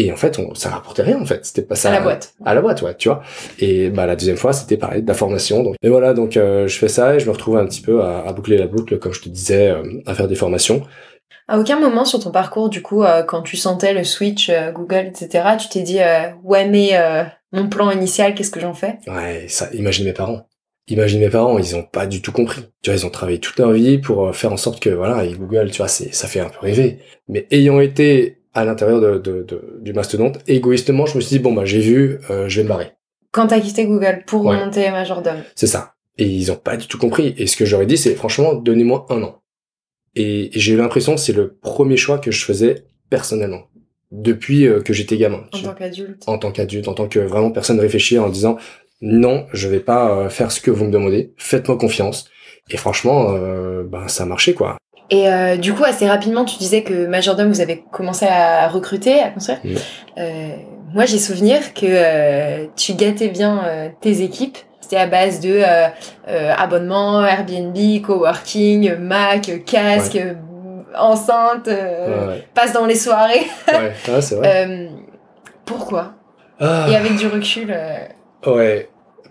[0.00, 1.44] Et en fait, on, ça rapportait rien en fait.
[1.44, 2.34] C'était pas ça à la boîte.
[2.44, 3.20] à la boîte, ouais, tu vois.
[3.58, 5.64] Et bah la deuxième fois, c'était pareil, de la formation.
[5.64, 8.00] Donc, et voilà, donc euh, je fais ça et je me retrouve un petit peu
[8.02, 10.82] à, à boucler la boucle, comme je te disais, euh, à faire des formations.
[11.48, 15.06] À aucun moment sur ton parcours, du coup, euh, quand tu sentais le switch Google,
[15.08, 15.98] etc., tu t'es dit
[16.44, 16.92] ouais mais
[17.52, 18.98] mon plan initial, qu'est-ce que j'en fais?
[19.08, 20.46] Ouais, ça, imagine mes parents.
[20.86, 22.62] Imagine mes parents, ils ont pas du tout compris.
[22.82, 25.32] Tu vois, ils ont travaillé toute leur vie pour faire en sorte que, voilà, et
[25.32, 26.98] Google, tu vois, c'est, ça fait un peu rêver.
[27.28, 31.42] Mais ayant été à l'intérieur de, de, de- du mastodonte, égoïstement, je me suis dit,
[31.42, 32.92] bon, bah, j'ai vu, euh, je vais me barrer.
[33.32, 34.56] Quand t'as quitté Google pour Ouais.
[34.56, 35.42] monter Majordome.
[35.54, 35.94] C'est ça.
[36.16, 37.34] Et ils ont pas du tout compris.
[37.38, 39.40] Et ce que j'aurais dit, c'est franchement, donnez-moi un an.
[40.16, 43.64] Et, j'ai eu l'impression que c'est le premier choix que je faisais personnellement.
[44.10, 45.44] Depuis euh, que j'étais gamin.
[45.52, 46.22] En tant qu'adulte.
[46.26, 48.56] en tant qu'adulte, en tant que vraiment personne réfléchie en disant
[49.00, 52.28] non, je vais pas euh, faire ce que vous me demandez, faites-moi confiance.
[52.70, 54.76] Et franchement, euh, ben ça a marché quoi.
[55.10, 59.20] Et euh, du coup, assez rapidement, tu disais que Majordome, vous avez commencé à recruter,
[59.20, 59.58] à construire.
[60.18, 60.48] Euh,
[60.92, 64.58] moi, j'ai souvenir que euh, tu gâtais bien euh, tes équipes.
[64.80, 65.86] C'était à base de euh,
[66.28, 70.18] euh, abonnement, Airbnb, coworking, Mac, casque,
[70.96, 73.46] enceinte, euh, Ouais, passe dans les soirées.
[73.68, 74.66] ouais, c'est vrai.
[74.68, 74.88] Euh,
[75.64, 76.12] pourquoi?
[76.60, 77.74] Ah, Et avec du recul,
[78.46, 78.88] ouais.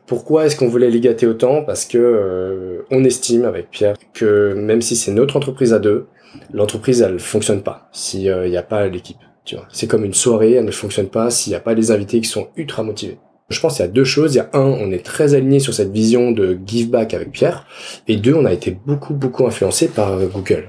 [0.08, 1.63] Pourquoi est-ce qu'on voulait les gâter autant?
[1.63, 6.08] Parce que euh, on estime avec Pierre que même si c'est notre entreprise à deux,
[6.54, 9.17] l'entreprise elle fonctionne pas s'il n'y a pas l'équipe.
[9.43, 11.91] Tu vois, c'est comme une soirée, elle ne fonctionne pas s'il n'y a pas les
[11.91, 13.17] invités qui sont ultra motivés.
[13.50, 14.34] Je pense qu'il y a deux choses.
[14.34, 17.32] Il y a un, on est très aligné sur cette vision de give back avec
[17.32, 17.65] Pierre,
[18.08, 20.67] et deux, on a été beaucoup beaucoup influencé par euh, Google,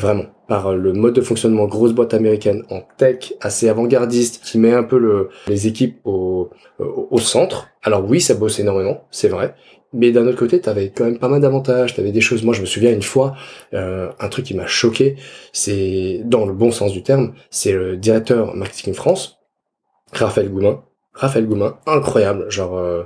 [0.00, 4.58] vraiment, par euh, le mode de fonctionnement grosse boîte américaine en tech assez avant-gardiste qui
[4.58, 7.68] met un peu le, les équipes au, au, au centre.
[7.82, 9.54] Alors oui, ça bosse énormément, c'est vrai.
[9.92, 12.44] Mais d'un autre côté, t'avais quand même pas mal d'avantages, t'avais des choses.
[12.44, 13.34] Moi, je me souviens une fois,
[13.74, 15.16] euh, un truc qui m'a choqué,
[15.52, 19.38] c'est dans le bon sens du terme, c'est le directeur marketing France,
[20.12, 20.82] Raphaël Goumin.
[21.12, 22.48] Raphaël Goumin, incroyable.
[22.50, 23.02] Genre, euh,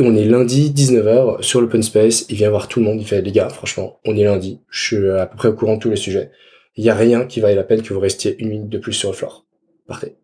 [0.00, 3.20] on est lundi 19h sur l'open space, il vient voir tout le monde, il fait
[3.22, 5.90] les gars, franchement, on est lundi, je suis à peu près au courant de tous
[5.90, 6.30] les sujets.
[6.76, 8.92] Il y a rien qui vaille la peine que vous restiez une minute de plus
[8.92, 9.44] sur le floor.
[9.88, 10.14] Partez.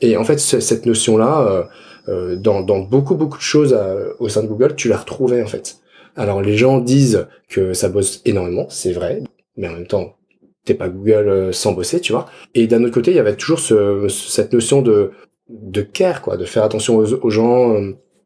[0.00, 1.68] Et en fait, ce- cette notion-là,
[2.08, 5.42] euh, euh, dans, beaucoup beaucoup de choses euh, au sein de Google, tu la retrouvais
[5.42, 5.76] en fait.
[6.16, 9.22] Alors les gens disent que ça bosse énormément, c'est vrai,
[9.56, 10.16] mais en même temps,
[10.64, 12.26] t'es pas Google sans bosser, tu vois.
[12.54, 15.10] Et d'un autre côté, il y avait toujours ce, cette notion de
[15.50, 17.76] de care, quoi, de faire attention aux, gens.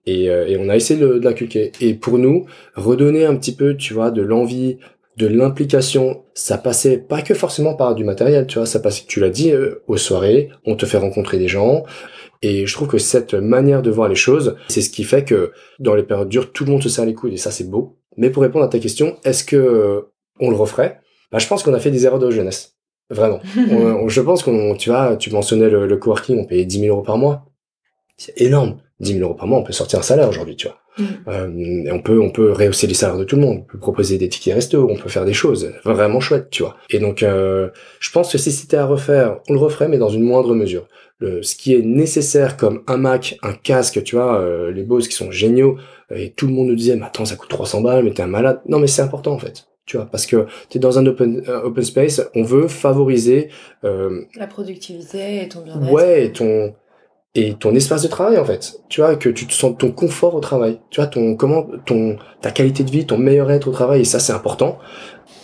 [0.06, 1.72] Et, euh, et on a essayé de, de l'inculquer.
[1.80, 4.78] Et pour nous, redonner un petit peu, tu vois, de l'envie,
[5.16, 9.20] de l'implication, ça passait pas que forcément par du matériel, tu vois, ça passait, tu
[9.20, 11.84] l'as dit, euh, aux soirées, on te fait rencontrer des gens,
[12.42, 15.52] et je trouve que cette manière de voir les choses, c'est ce qui fait que
[15.78, 17.96] dans les périodes dures, tout le monde se serre les coudes et ça c'est beau.
[18.16, 21.00] Mais pour répondre à ta question, est-ce que euh, on le referait?
[21.32, 22.76] Bah, je pense qu'on a fait des erreurs de jeunesse.
[23.08, 23.40] Vraiment.
[24.08, 27.04] je pense qu'on, tu vois, tu mentionnais le, le coworking, on payait 10 000 euros
[27.04, 27.46] par mois.
[28.18, 28.78] C'est énorme.
[29.00, 30.78] 10 000 euros par mois, on peut sortir un salaire aujourd'hui, tu vois.
[30.98, 31.04] Mm.
[31.28, 33.58] Euh, et on peut, on peut rehausser les salaires de tout le monde.
[33.62, 36.76] On peut proposer des tickets resto, on peut faire des choses vraiment chouettes, tu vois.
[36.90, 40.08] Et donc, euh, je pense que si c'était à refaire, on le referait, mais dans
[40.08, 40.86] une moindre mesure.
[41.18, 45.08] Le, ce qui est nécessaire comme un Mac, un casque, tu vois, euh, les Bose
[45.08, 45.76] qui sont géniaux,
[46.14, 48.28] et tout le monde nous disait, mais attends, ça coûte 300 balles, mais t'es un
[48.28, 48.60] malade.
[48.68, 51.42] Non, mais c'est important, en fait tu vois parce que tu es dans un open
[51.46, 53.50] open space on veut favoriser
[53.84, 56.74] euh, la productivité et ton bien-être ouais et ton
[57.34, 58.80] et ton espace de travail en fait.
[58.88, 60.80] Tu vois que tu te sens ton confort au travail.
[60.90, 64.04] Tu vois ton comment ton ta qualité de vie ton meilleur être au travail et
[64.04, 64.78] ça c'est important.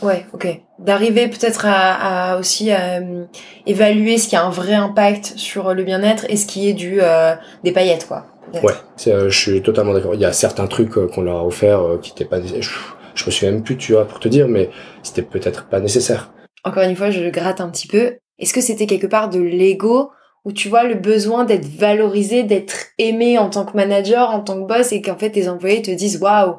[0.03, 0.61] Ouais ok.
[0.79, 3.25] D'arriver peut-être à, à, aussi euh,
[3.67, 7.01] évaluer ce qui a un vrai impact sur le bien-être et ce qui est du
[7.03, 8.27] euh, des paillettes quoi
[8.63, 8.73] ouais
[9.09, 10.15] euh, je suis totalement d'accord.
[10.15, 12.71] Il y a certains trucs qu'on leur a offert qui n'étaient pas je,
[13.15, 14.71] je me souviens même plus tu vois pour te dire mais
[15.03, 16.33] c'était peut-être pas nécessaire.
[16.65, 18.15] Encore une fois je gratte un petit peu.
[18.39, 20.11] Est-ce que c'était quelque part de l'ego
[20.45, 24.61] où tu vois le besoin d'être valorisé, d'être aimé en tant que manager, en tant
[24.61, 26.57] que boss, et qu'en fait tes employés te disent waouh,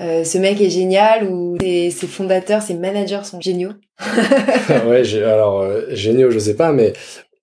[0.00, 3.72] euh, ce mec est génial ou ses, fondateurs, ses managers sont géniaux.
[4.86, 6.92] ouais, alors euh, géniaux, je sais pas, mais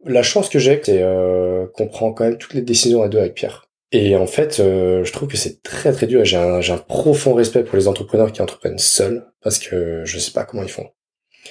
[0.06, 3.20] la chance que j'ai, c'est euh, qu'on prend quand même toutes les décisions à deux
[3.20, 3.68] avec Pierre.
[3.94, 6.24] Et en fait, euh, je trouve que c'est très très dur.
[6.24, 10.32] J'ai un, un profond respect pour les entrepreneurs qui entreprennent seuls parce que je sais
[10.32, 10.88] pas comment ils font.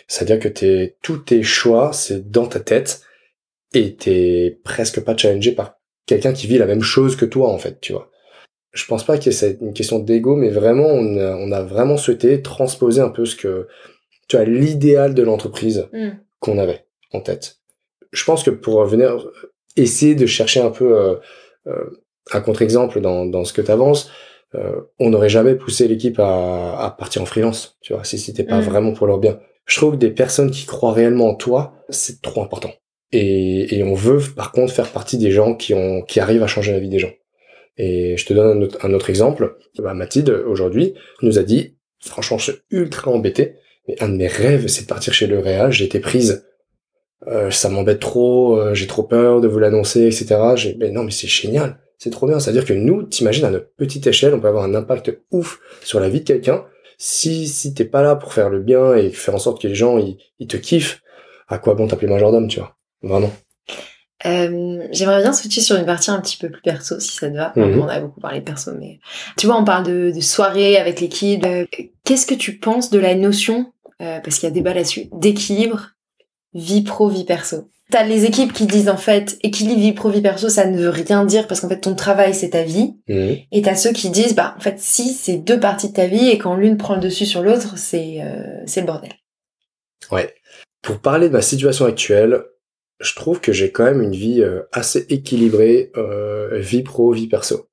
[0.08, 3.02] C'est-à-dire que t'es, tous tes choix, c'est dans ta tête
[3.74, 7.58] et t'es presque pas challengé par quelqu'un qui vit la même chose que toi en
[7.58, 8.10] fait, tu vois.
[8.72, 11.96] Je pense pas que c'est une question d'ego, mais vraiment on a, on a, vraiment
[11.96, 13.66] souhaité transposer un peu ce que
[14.28, 16.10] tu as l'idéal de l'entreprise mm.
[16.38, 17.58] qu'on avait en tête.
[18.12, 19.26] Je pense que pour venir
[19.76, 21.14] essayer de chercher un peu euh,
[21.66, 22.02] euh,
[22.32, 24.10] un contre-exemple dans, dans ce que tu avances,
[24.54, 28.44] euh, on n'aurait jamais poussé l'équipe à, à, partir en freelance, tu vois, si c'était
[28.44, 28.64] pas mm.
[28.64, 29.38] vraiment pour leur bien.
[29.66, 32.72] Je trouve que des personnes qui croient réellement en toi, c'est trop important.
[33.12, 36.46] Et, et, on veut par contre faire partie des gens qui ont qui arrivent à
[36.46, 37.12] changer la vie des gens.
[37.76, 39.56] Et je te donne un autre, un autre exemple.
[39.78, 43.54] Bah, Mathilde aujourd'hui nous a dit, franchement, je suis ultra embêté,
[43.88, 45.72] mais un de mes rêves, c'est de partir chez le Réal.
[45.72, 46.46] J'ai été prise.
[47.26, 50.36] Euh, ça m'embête trop, euh, j'ai trop peur de vous l'annoncer, etc.
[50.78, 52.38] Mais non, mais c'est génial, c'est trop bien.
[52.38, 56.00] C'est-à-dire que nous, t'imagines à notre petite échelle, on peut avoir un impact ouf sur
[56.00, 56.64] la vie de quelqu'un.
[56.96, 59.74] Si si t'es pas là pour faire le bien et faire en sorte que les
[59.74, 61.02] gens ils, ils te kiffent,
[61.48, 62.76] à quoi bon t'appeler majordome, tu vois?
[63.02, 63.32] Vraiment.
[64.26, 67.36] Euh, J'aimerais bien switcher sur une partie un petit peu plus perso, si ça te
[67.36, 67.52] va.
[67.56, 67.80] Mhm.
[67.80, 68.98] On a beaucoup parlé perso, mais
[69.36, 71.44] tu vois, on parle de, de soirée avec l'équipe.
[71.46, 71.64] Euh,
[72.04, 75.90] Qu'est-ce que tu penses de la notion, euh, parce qu'il y a débat là-dessus, d'équilibre
[76.54, 77.70] vie pro vie perso?
[77.90, 80.90] T'as les équipes qui disent en fait équilibre vie pro vie perso, ça ne veut
[80.90, 82.94] rien dire parce qu'en fait ton travail c'est ta vie.
[83.08, 83.36] Mhm.
[83.50, 86.28] Et t'as ceux qui disent bah en fait si c'est deux parties de ta vie
[86.28, 89.12] et quand l'une prend le dessus sur l'autre, c'est euh, c'est le bordel.
[90.12, 90.32] Ouais.
[90.82, 92.42] Pour parler de ma situation actuelle,
[93.00, 97.28] je trouve que j'ai quand même une vie euh, assez équilibrée, euh, vie pro, vie
[97.28, 97.68] perso.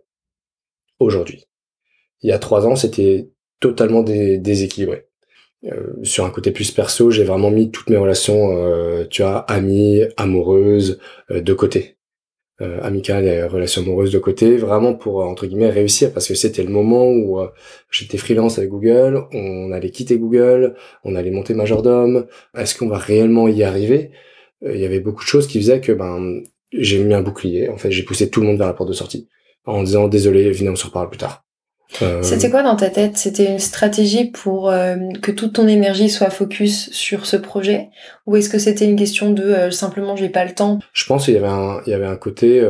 [0.99, 1.45] Aujourd'hui.
[2.23, 5.05] Il y a trois ans, c'était totalement déséquilibré.
[5.65, 10.01] Euh, sur un côté plus perso, j'ai vraiment mis toutes mes relations, tu vois, amies,
[10.15, 11.97] amoureuses, de côté.
[12.59, 16.71] amicales et relations amoureuses de côté, vraiment pour, entre guillemets, réussir, parce que c'était le
[16.71, 17.39] moment où
[17.91, 22.25] j'étais freelance avec Google, on allait quitter Google, on allait monter Majordome,
[22.57, 24.09] est-ce qu'on va réellement y arriver?
[24.09, 26.41] euh, il y avait beaucoup de choses qui faisaient que ben
[26.71, 27.69] j'ai mis un bouclier.
[27.69, 29.27] En fait, j'ai poussé tout le monde vers la porte de sortie
[29.65, 31.45] en disant désolé, venez, on se reparle plus tard.
[32.01, 32.21] Euh...
[32.21, 33.17] C'était quoi dans ta tête?
[33.17, 37.89] C'était une stratégie pour euh, que toute ton énergie soit focus sur ce projet,
[38.25, 40.79] ou est-ce que c'était une question de euh, simplement j'ai pas le temps?
[40.91, 42.61] Je pense qu'il y avait un, il y avait un côté,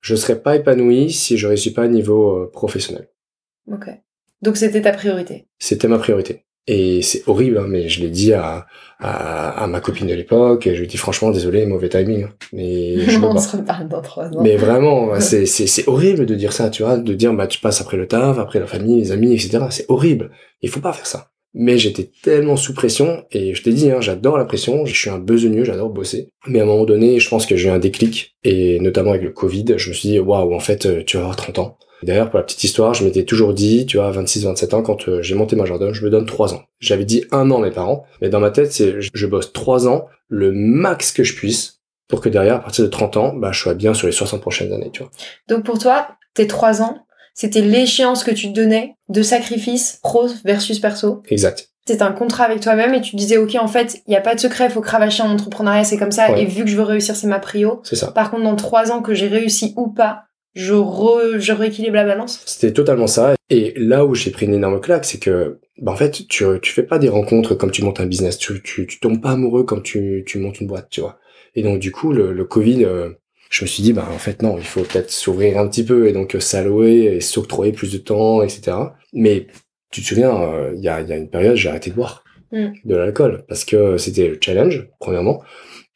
[0.00, 3.08] je serais pas épanoui si je réussis pas à niveau professionnel.
[3.70, 3.88] Ok.
[4.40, 5.46] Donc c'était ta priorité?
[5.58, 6.44] C'était ma priorité.
[6.68, 8.66] Et c'est horrible, hein, mais je l'ai dit à,
[9.00, 12.24] à, à, ma copine de l'époque, et je lui ai dit franchement, désolé, mauvais timing.
[12.24, 12.30] Hein.
[12.52, 14.42] Mais je On se reparle dans trois ans.
[14.42, 17.58] Mais vraiment, c'est, c'est, c'est horrible de dire ça, tu vois, de dire bah tu
[17.58, 19.64] passes après le taf, après la famille, les amis, etc.
[19.70, 20.30] C'est horrible.
[20.60, 21.31] Il faut pas faire ça.
[21.54, 25.10] Mais j'étais tellement sous pression, et je t'ai dit, hein, j'adore la pression, je suis
[25.10, 26.28] un besogneux, j'adore bosser.
[26.46, 29.22] Mais à un moment donné, je pense que j'ai eu un déclic, et notamment avec
[29.22, 32.30] le Covid, je me suis dit, waouh, en fait, tu vas avoir 30 ans D'ailleurs,
[32.30, 35.34] pour la petite histoire, je m'étais toujours dit, tu vois, 26-27 ans, quand euh, j'ai
[35.34, 36.62] monté ma jardin, je me donne 3 ans.
[36.80, 39.88] J'avais dit un an à mes parents, mais dans ma tête, c'est je bosse 3
[39.88, 43.52] ans, le max que je puisse, pour que derrière, à partir de 30 ans, bah,
[43.52, 45.12] je sois bien sur les 60 prochaines années, tu vois.
[45.48, 50.28] Donc pour toi, tes 3 ans, c'était l'échéance que tu te donnais de sacrifice pro
[50.44, 51.68] versus perso Exact.
[51.86, 54.36] C'était un contrat avec toi-même et tu disais, OK, en fait, il n'y a pas
[54.36, 56.84] de secret, il faut cravacher en entrepreneuriat, c'est comme ça, et vu que je veux
[56.84, 57.80] réussir, c'est ma prio.
[57.82, 58.12] C'est ça.
[58.12, 62.04] Par contre, dans 3 ans que j'ai réussi ou pas, je, re, je rééquilibre la
[62.04, 63.34] balance C'était totalement ça.
[63.50, 66.72] Et là où j'ai pris une énorme claque, c'est que bah en fait, tu, tu
[66.72, 68.38] fais pas des rencontres comme tu montes un business.
[68.38, 71.18] Tu, tu, tu tombes pas amoureux comme tu, tu montes une boîte, tu vois.
[71.54, 73.10] Et donc, du coup, le, le Covid, euh,
[73.52, 76.08] je me suis dit, bah en fait, non, il faut peut-être s'ouvrir un petit peu
[76.08, 78.76] et donc euh, s'allouer et s'octroyer plus de temps, etc.
[79.12, 79.46] Mais
[79.90, 82.24] tu te souviens, euh, il y, a, y a une période, j'ai arrêté de boire
[82.52, 82.72] Mm.
[82.84, 85.42] de l'alcool parce que c'était le challenge, premièrement.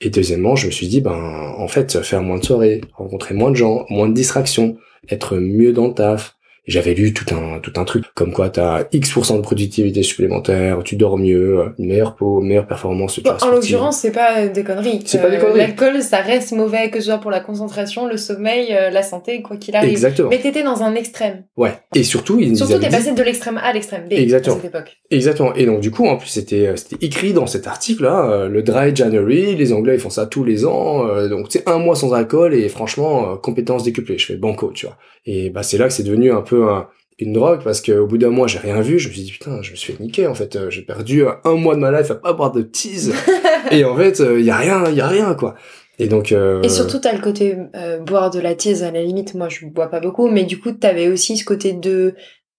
[0.01, 3.51] Et deuxièmement, je me suis dit, ben, en fait, faire moins de soirées, rencontrer moins
[3.51, 4.77] de gens, moins de distractions,
[5.11, 6.36] être mieux dans le taf.
[6.67, 10.97] J'avais lu tout un, tout un truc, comme quoi t'as X% de productivité supplémentaire, tu
[10.97, 13.21] dors mieux, euh, une meilleure peau, meilleure performance.
[13.21, 15.03] Bon, en l'occurrence, c'est pas des conneries.
[15.05, 15.59] C'est pas des conneries.
[15.59, 19.43] L'alcool, ça reste mauvais, que ce soit pour la concentration, le sommeil, euh, la santé,
[19.43, 19.91] quoi qu'il arrive.
[19.91, 20.29] Exactement.
[20.31, 21.45] Mais t'étais dans un extrême.
[21.57, 21.73] Ouais.
[21.95, 24.57] Et surtout, ils Surtout, t'es dit- passé de l'extrême à l'extrême B Exactement.
[24.57, 24.97] à cette époque.
[25.11, 25.55] Exactement.
[25.55, 28.63] Et donc du coup, en plus, c'était euh, c'était écrit dans cet article-là, euh, le
[28.63, 31.95] Dry January, les Anglais ils font ça tous les ans, euh, donc c'est un mois
[31.95, 34.19] sans alcool et franchement, euh, compétences décuplées.
[34.19, 34.97] Je fais banco, tu vois.
[35.29, 36.89] Et bah c'est là que c'est devenu un peu un-
[37.19, 38.99] une drogue parce qu'au bout d'un mois, j'ai rien vu.
[38.99, 40.55] Je me suis dit putain, je me suis fait niquer en fait.
[40.57, 43.15] Euh, J'ai perdu euh, un mois de ma life à pas boire de tease.
[43.71, 45.55] et en fait, il y a rien, il y a rien quoi.
[45.99, 46.31] Et donc.
[46.33, 49.49] euh, Et surtout, t'as le côté euh, boire de la tease, à la limite, moi
[49.49, 52.15] je bois pas beaucoup, mais du coup, t'avais aussi ce côté de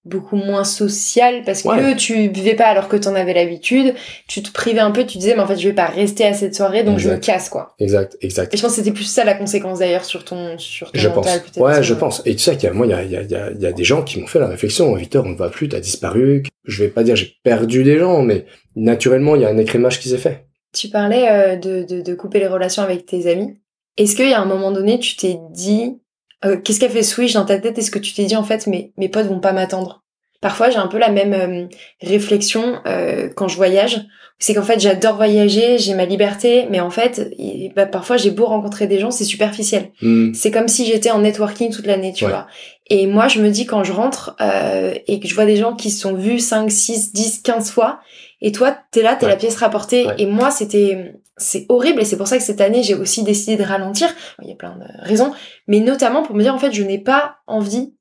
[0.07, 3.93] beaucoup moins social parce que tu buvais pas alors que t'en avais l'habitude,
[4.27, 6.33] tu te privais un peu, tu disais, mais en fait, je vais pas rester à
[6.33, 7.75] cette soirée, donc je me casse, quoi.
[7.79, 8.53] Exact, exact.
[8.53, 11.07] Et je pense que c'était plus ça la conséquence d'ailleurs sur ton, sur ton Je
[11.09, 11.25] pense.
[11.25, 11.41] mental.
[11.57, 12.21] Ouais, je pense.
[12.25, 13.35] Et tu sais qu'il y a, moi, il y a, il y, a, il y,
[13.35, 14.93] a, il y a des gens qui m'ont fait la réflexion.
[14.95, 16.43] Victor, on ne va plus, t'as disparu.
[16.65, 18.45] Je vais pas dire j'ai perdu des gens, mais
[18.75, 20.45] naturellement, il y a un écrémage qui s'est fait.
[20.73, 23.57] Tu parlais euh, de, de, de couper les relations avec tes amis.
[23.97, 25.97] Est-ce qu'il y a un moment donné, tu t'es dit,
[26.45, 28.43] euh, qu'est-ce qui a fait switch dans ta tête Est-ce que tu t'es dit, en
[28.43, 30.03] fait, mes, mes potes vont pas m'attendre?
[30.39, 31.65] Parfois, j'ai un peu la même euh,
[32.01, 34.05] réflexion euh, quand je voyage.
[34.39, 38.29] C'est qu'en fait, j'adore voyager, j'ai ma liberté, mais en fait, il- bah, parfois, j'ai
[38.29, 39.89] beau rencontrer des gens, c'est superficiel.
[40.03, 40.31] Hmm.
[40.35, 42.29] C'est comme si j'étais en networking toute l'année, tu Ouais.
[42.29, 42.45] vois.
[42.89, 45.73] Et moi, je me dis quand je rentre euh, et que je vois des gens
[45.75, 47.99] qui se sont vus 5, 6, 10, 15 fois,
[48.39, 49.31] et toi, t'es là, t'es Ouais.
[49.31, 50.05] la pièce rapportée.
[50.05, 50.13] Ouais.
[50.19, 52.01] Et moi, c'était, c'est horrible.
[52.01, 54.09] Et c'est pour ça que cette année, j'ai aussi décidé de ralentir.
[54.41, 55.33] Il y a plein de raisons.
[55.67, 57.93] Mais notamment pour me dire, en fait, je n'ai pas envie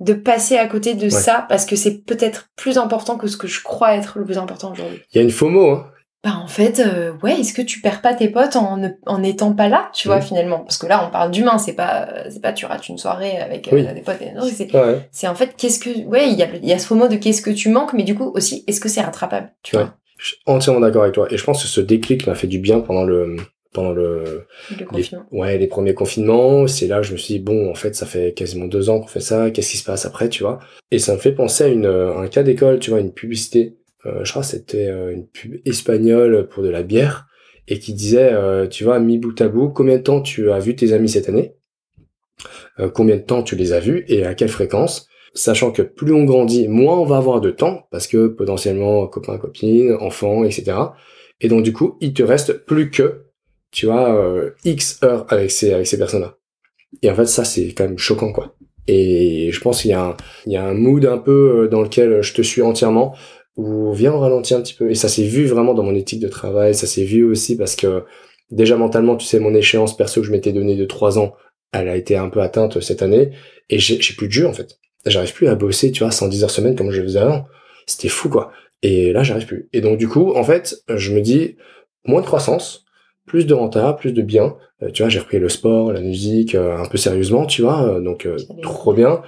[0.00, 3.48] de passer à côté de ça parce que c'est peut-être plus important que ce que
[3.48, 5.00] je crois être le plus important aujourd'hui.
[5.12, 5.86] Il y a une FOMO, hein.
[6.24, 9.18] Bah en fait, euh, ouais, est-ce que tu perds pas tes potes en ne- en
[9.20, 10.22] n'étant pas là, tu vois Mhm.
[10.22, 10.58] finalement?
[10.60, 13.38] Parce que là, on parle d'humain, c'est pas euh, c'est pas tu rates une soirée
[13.38, 13.86] avec euh, Oui.
[13.94, 14.20] des potes.
[14.20, 15.08] et- c'est Ouais.
[15.12, 17.14] c'est en fait qu'est-ce que ouais, il y a il y a ce mot de
[17.14, 19.84] qu'est-ce que tu manques, mais du coup aussi est-ce que c'est rattrapable, tu Ouais.
[19.84, 19.94] vois?
[20.18, 21.28] Je suis entièrement d'accord avec toi.
[21.30, 23.36] Et je pense que ce déclic m'a fait du bien pendant le,
[23.72, 26.66] pendant le, Le les, ouais, les premiers confinements.
[26.66, 29.00] C'est là que je me suis dit, bon, en fait, ça fait quasiment deux ans
[29.00, 29.50] qu'on fait ça.
[29.50, 30.58] Qu'est-ce qui se passe après, tu vois?
[30.90, 33.76] Et ça me fait penser à une, à un cas d'école, tu vois, une publicité.
[34.06, 37.26] Euh, je crois que c'était euh, une pub espagnole pour de la bière
[37.66, 40.58] et qui disait, euh, tu vois, mi bout à bout, combien de temps tu as
[40.58, 41.54] vu tes amis cette année?
[42.80, 45.08] Euh, combien de temps tu les as vus et à quelle fréquence?
[45.38, 49.38] Sachant que plus on grandit, moins on va avoir de temps, parce que potentiellement copains,
[49.38, 50.76] copines, enfants, etc.
[51.40, 53.26] Et donc du coup, il te reste plus que,
[53.70, 56.36] tu vois, euh, X heures avec ces, avec ces personnes-là.
[57.02, 58.56] Et en fait, ça, c'est quand même choquant, quoi.
[58.88, 60.16] Et je pense qu'il y a un,
[60.46, 63.14] y a un mood un peu euh, dans lequel je te suis entièrement,
[63.56, 64.90] où viens on ralentit un petit peu.
[64.90, 67.76] Et ça s'est vu vraiment dans mon éthique de travail, ça s'est vu aussi parce
[67.76, 68.02] que
[68.50, 71.34] déjà mentalement, tu sais, mon échéance perso que je m'étais donnée de trois ans,
[71.72, 73.30] elle a été un peu atteinte cette année,
[73.68, 74.78] et j'ai plus de jeu, en fait.
[75.06, 77.46] J'arrive plus à bosser, tu vois, 110 heures semaine comme je faisais avant.
[77.86, 78.52] C'était fou, quoi.
[78.82, 79.68] Et là, j'arrive plus.
[79.72, 81.56] Et donc, du coup, en fait, je me dis,
[82.04, 82.84] moins de croissance,
[83.26, 84.56] plus de renta, plus de bien.
[84.82, 87.82] Euh, tu vois, j'ai repris le sport, la musique, euh, un peu sérieusement, tu vois,
[87.82, 88.26] euh, donc
[88.62, 89.22] trop bien.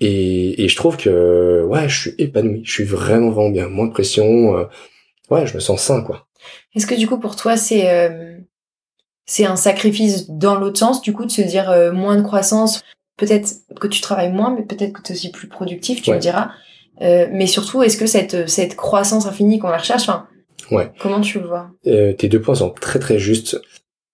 [0.00, 2.62] Et, et je trouve que, ouais, je suis épanoui.
[2.64, 3.68] Je suis vraiment, vraiment bien.
[3.68, 4.66] Moins de pression.
[5.30, 6.26] ouais, je me sens sain, quoi.
[6.74, 7.88] Est-ce que du coup pour toi c'est
[9.24, 12.84] c'est un sacrifice dans l'autre sens du coup de se dire moins de croissance,
[13.16, 13.50] peut-être
[13.80, 16.16] que tu travailles moins, mais peut-être que tu es aussi plus productif, tu Ouais.
[16.16, 16.50] me diras.
[17.02, 20.26] Euh, mais surtout, est-ce que cette, cette croissance infinie qu'on la recherche, enfin,
[20.70, 20.90] Ouais.
[21.00, 23.60] comment tu le vois Euh, tes deux points sont très très justes.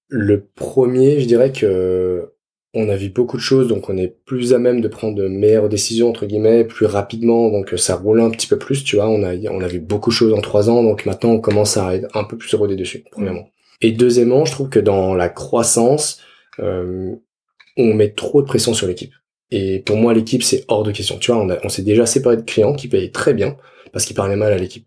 [0.09, 2.29] Le premier, je dirais que
[2.75, 5.29] on a vu beaucoup de choses, donc on est plus à même de prendre de
[5.29, 9.09] meilleures décisions entre guillemets plus rapidement, donc ça roule un petit peu plus, tu vois.
[9.11, 11.77] On a on a vu beaucoup de choses en trois ans, donc maintenant on commence
[11.77, 13.05] à être un peu plus rodé dessus.
[13.11, 13.47] Premièrement.
[13.83, 16.21] Et deuxièmement, je trouve que dans la croissance,
[16.61, 17.15] euh,
[17.77, 19.13] on met trop de pression sur l'équipe.
[19.51, 21.19] Et pour moi, l'équipe c'est hors de question.
[21.19, 23.57] Tu vois, on, a- on s'est déjà séparé de clients qui payaient très bien
[23.93, 24.87] parce qu'ils parlaient mal à l'équipe.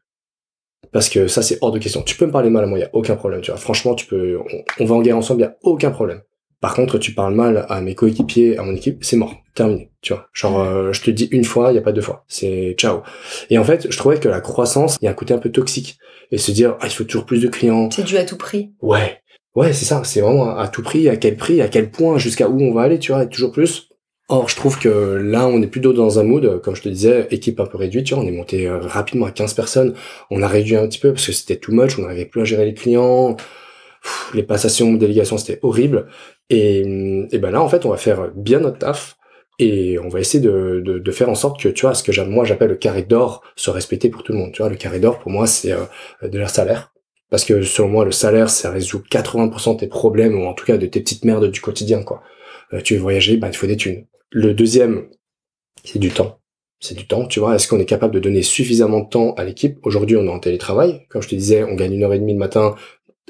[0.92, 2.02] Parce que ça, c'est hors de question.
[2.04, 3.60] Tu peux me parler mal à moi, il y a aucun problème, tu vois.
[3.60, 6.22] Franchement, tu peux, on, on va en guerre ensemble, il y a aucun problème.
[6.62, 10.14] Par contre, tu parles mal à mes coéquipiers, à mon équipe, c'est mort, terminé, tu
[10.14, 10.30] vois.
[10.34, 13.02] Genre, euh, je te dis une fois, il y a pas deux fois, c'est ciao.
[13.50, 15.52] Et en fait, je trouvais que la croissance, il y a un côté un peu
[15.52, 15.98] toxique.
[16.32, 17.92] Et se dire, ah, il faut toujours plus de clients.
[17.92, 18.72] C'est dû à tout prix.
[18.82, 19.20] Ouais,
[19.56, 20.04] ouais, c'est ça.
[20.04, 22.84] C'est vraiment à tout prix, à quel prix, à quel point, jusqu'à où on va
[22.84, 23.90] aller, tu vois, et toujours plus.
[24.28, 27.28] Or, je trouve que là, on est plutôt dans un mood, comme je te disais,
[27.30, 29.94] équipe un peu réduite, tu vois, on est monté euh, rapidement à 15 personnes,
[30.32, 32.44] on a réduit un petit peu parce que c'était too much, on n'arrivait plus à
[32.44, 33.38] gérer les clients,
[34.34, 36.08] les passations, délégations, c'était horrible.
[36.50, 36.82] Et,
[37.32, 39.18] et ben là, en fait, on va faire bien notre taf
[39.60, 42.22] et on va essayer de, de, de faire en sorte que, tu vois, ce que
[42.22, 44.52] moi j'appelle le carré d'or soit respecté pour tout le monde.
[44.54, 45.86] Tu vois, le carré d'or, pour moi, c'est euh,
[46.24, 46.95] de leur salaire.
[47.36, 50.64] Parce que selon moi, le salaire, ça résout 80% de tes problèmes, ou en tout
[50.64, 52.24] cas de tes petites merdes du quotidien, quoi.
[52.72, 54.06] Euh, tu veux voyager, bah, il faut des thunes.
[54.32, 55.10] Le deuxième,
[55.84, 56.40] c'est du temps.
[56.80, 57.54] C'est du temps, tu vois.
[57.54, 59.80] Est-ce qu'on est capable de donner suffisamment de temps à l'équipe?
[59.84, 61.02] Aujourd'hui, on est en télétravail.
[61.10, 62.76] Comme je te disais, on gagne une heure et demie le matin,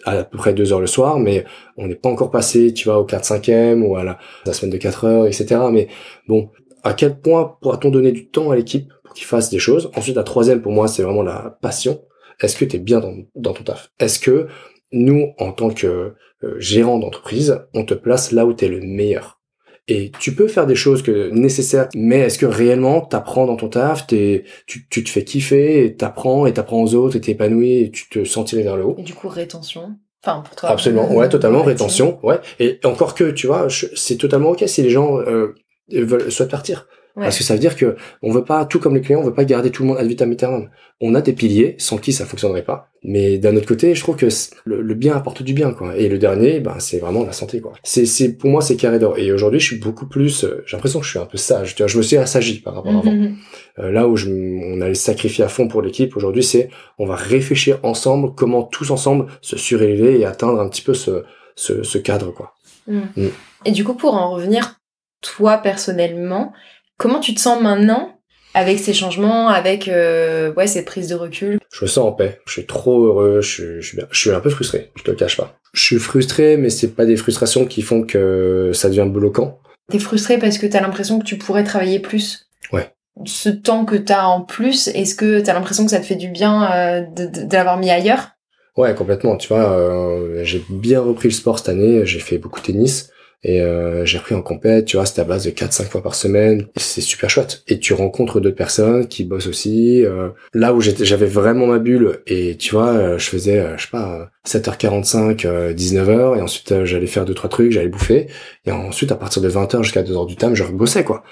[0.04, 1.44] à, peu près deux heures le soir, mais
[1.76, 4.78] on n'est pas encore passé, tu vois, au 4-5e ou à la, la, semaine de
[4.78, 5.62] 4 heures, etc.
[5.72, 5.88] Mais
[6.28, 6.52] bon,
[6.84, 9.90] à quel point pourra-t-on donner du temps à l'équipe pour qu'il fasse des choses?
[9.96, 12.02] Ensuite, la troisième, pour moi, c'est vraiment la passion.
[12.42, 13.92] Est-ce que tu es bien dans, dans ton taf?
[14.00, 14.48] Est-ce que
[14.92, 16.14] nous, en tant que
[16.44, 19.40] euh, gérant d'entreprise, on te place là où tu es le meilleur?
[19.88, 23.70] Et tu peux faire des choses que nécessaires, mais est-ce que réellement t'apprends dans ton
[23.70, 27.84] taf, tu, tu te fais kiffer, et t'apprends et t'apprends aux autres, et t'es épanoui,
[27.84, 28.96] et tu te sens tirer vers le haut?
[28.98, 29.96] Et du coup, rétention?
[30.24, 30.70] Enfin, pour toi.
[30.70, 32.40] Absolument, ouais, totalement, rétention, ouais.
[32.60, 35.54] Et encore que, tu vois, c'est totalement ok si les gens euh,
[35.92, 36.88] veulent souhaitent partir.
[37.16, 39.34] Parce que ça veut dire que on veut pas tout comme les clients, on veut
[39.34, 40.70] pas garder tout le monde ad vitam aeternam.
[41.00, 42.90] On a des piliers sans qui ça fonctionnerait pas.
[43.04, 44.28] Mais d'un autre côté, je trouve que
[44.66, 45.96] le, bien apporte du bien quoi.
[45.96, 47.74] Et le dernier, ben c'est vraiment la santé quoi.
[47.84, 49.18] C'est c'est pour moi c'est carré d'or.
[49.18, 50.44] Et aujourd'hui, je suis beaucoup plus.
[50.44, 51.76] Euh, j'ai l'impression que je suis un peu sage.
[51.76, 53.12] Tu vois, je me suis assagi par rapport à avant.
[53.12, 53.34] Mm-hmm.
[53.80, 57.16] Euh, là où je, on allait sacrifier à fond pour l'équipe, aujourd'hui, c'est on va
[57.16, 61.24] réfléchir ensemble comment tous ensemble se surélever et atteindre un petit peu ce
[61.56, 62.54] ce, ce cadre quoi.
[62.88, 63.00] Mm.
[63.16, 63.30] Mm.
[63.66, 64.80] Et du coup, pour en revenir,
[65.22, 66.54] toi personnellement,
[66.98, 68.20] Comment tu te sens maintenant
[68.54, 71.60] avec ces changements, avec euh, ouais cette prise de recul?
[71.74, 72.40] Je me sens en paix.
[72.46, 73.42] Je suis trop heureux.
[73.42, 74.08] Je, suis bien.
[74.12, 74.92] Je suis un peu frustré.
[74.96, 75.58] Je te le cache pas.
[75.74, 79.60] Je suis frustré, mais c'est pas des frustrations qui font que ça devient bloquant.
[79.92, 82.50] T'es frustré parce que t'as l'impression que tu pourrais travailler plus?
[82.72, 82.94] Ouais.
[83.26, 86.30] Ce temps que t'as en plus, est-ce que t'as l'impression que ça te fait du
[86.30, 88.30] bien euh, de, l'avoir mis ailleurs?
[88.78, 89.36] Ouais, complètement.
[89.36, 92.06] Tu vois, euh, j'ai bien repris le sport cette année.
[92.06, 93.12] J'ai fait beaucoup de tennis.
[93.48, 96.16] Et euh, j'ai repris en compète, tu vois, c'était à base de 4-5 fois par
[96.16, 96.66] semaine.
[96.78, 97.62] C'est super chouette.
[97.68, 100.04] Et tu rencontres d'autres personnes qui bossent aussi.
[100.04, 103.92] Euh, là où j'avais vraiment ma bulle, et tu vois, euh, je faisais, je sais
[103.92, 108.26] pas, 7h45, 19h, et ensuite j'allais faire deux trois trucs, j'allais bouffer.
[108.66, 111.24] Et ensuite, à partir de 20h jusqu'à 2h du temps, je bossais, quoi.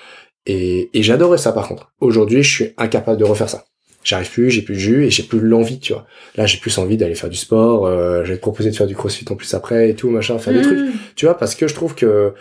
[0.45, 1.93] Et, et j'adorais ça, par contre.
[1.99, 3.65] Aujourd'hui, je suis incapable de refaire ça
[4.03, 6.05] j'arrive plus, j'ai plus le jus et j'ai plus l'envie, tu vois.
[6.35, 9.25] Là, j'ai plus envie d'aller faire du sport, euh, j'ai proposé de faire du crossfit
[9.29, 10.63] en plus après et tout, machin, faire des mmh.
[10.63, 10.79] trucs,
[11.15, 12.33] tu vois, parce que je trouve que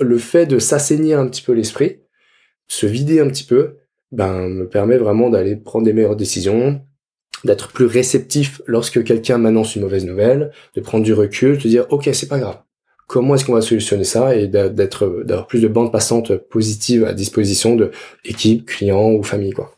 [0.00, 2.00] le fait de s'assainir un petit peu l'esprit,
[2.68, 3.76] se vider un petit peu,
[4.10, 6.80] ben, me permet vraiment d'aller prendre des meilleures décisions,
[7.44, 11.86] d'être plus réceptif lorsque quelqu'un m'annonce une mauvaise nouvelle, de prendre du recul, de dire,
[11.90, 12.58] ok, c'est pas grave.
[13.08, 17.12] Comment est-ce qu'on va solutionner ça et d'être, d'avoir plus de bandes passantes positives à
[17.12, 17.90] disposition de
[18.24, 19.76] équipe, clients ou famille, quoi.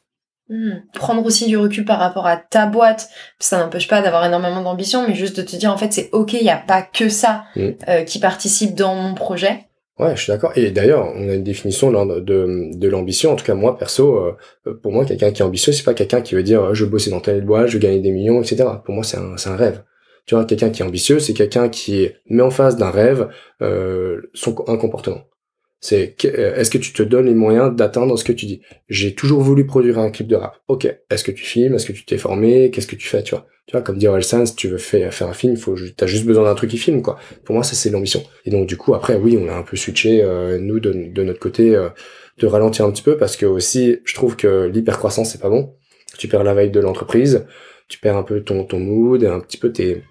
[0.49, 0.81] Hmm.
[0.93, 5.07] Prendre aussi du recul par rapport à ta boîte, ça n'empêche pas d'avoir énormément d'ambition,
[5.09, 7.45] mais juste de te dire en fait c'est ok, il n'y a pas que ça
[7.57, 7.71] hmm.
[7.89, 9.61] euh, qui participe dans mon projet.
[9.99, 10.53] Ouais, je suis d'accord.
[10.57, 13.31] Et d'ailleurs, on a une définition de, de, l'ambition.
[13.31, 14.17] En tout cas, moi, perso,
[14.67, 16.91] euh, pour moi, quelqu'un qui est ambitieux, c'est pas quelqu'un qui veut dire je veux
[16.91, 18.65] bosser dans telle boîte, je veux gagner des millions, etc.
[18.85, 19.85] Pour moi, c'est un, un rêve.
[20.27, 23.29] Tu vois, quelqu'un qui est ambitieux, c'est quelqu'un qui met en face d'un rêve
[23.63, 25.23] euh, son un comportement.
[25.85, 28.63] C'est euh, est-ce que tu te donnes les moyens d'atteindre ce que tu dis?
[28.89, 30.57] J'ai toujours voulu produire un clip de rap.
[30.67, 30.87] Ok.
[31.11, 31.75] Est-ce que tu filmes?
[31.75, 32.71] Est-ce que tu t'es formé?
[32.71, 33.47] Qu'est-ce que tu fais Tu vois?
[33.67, 36.25] Tu vois comme dit Orelsan, si tu veux faire, faire un film, faut t'as juste
[36.25, 37.19] besoin d'un truc qui filme quoi.
[37.45, 38.23] Pour moi, ça c'est l'ambition.
[38.47, 41.23] Et donc du coup après, oui, on a un peu switché euh, nous de, de,
[41.23, 41.91] notre côté euh,
[42.39, 45.75] de ralentir un petit peu parce que aussi, je trouve que l'hypercroissance c'est pas bon.
[46.17, 47.45] Tu perds la veille de l'entreprise,
[47.89, 50.03] tu perds un peu ton ton mood, un petit peu tes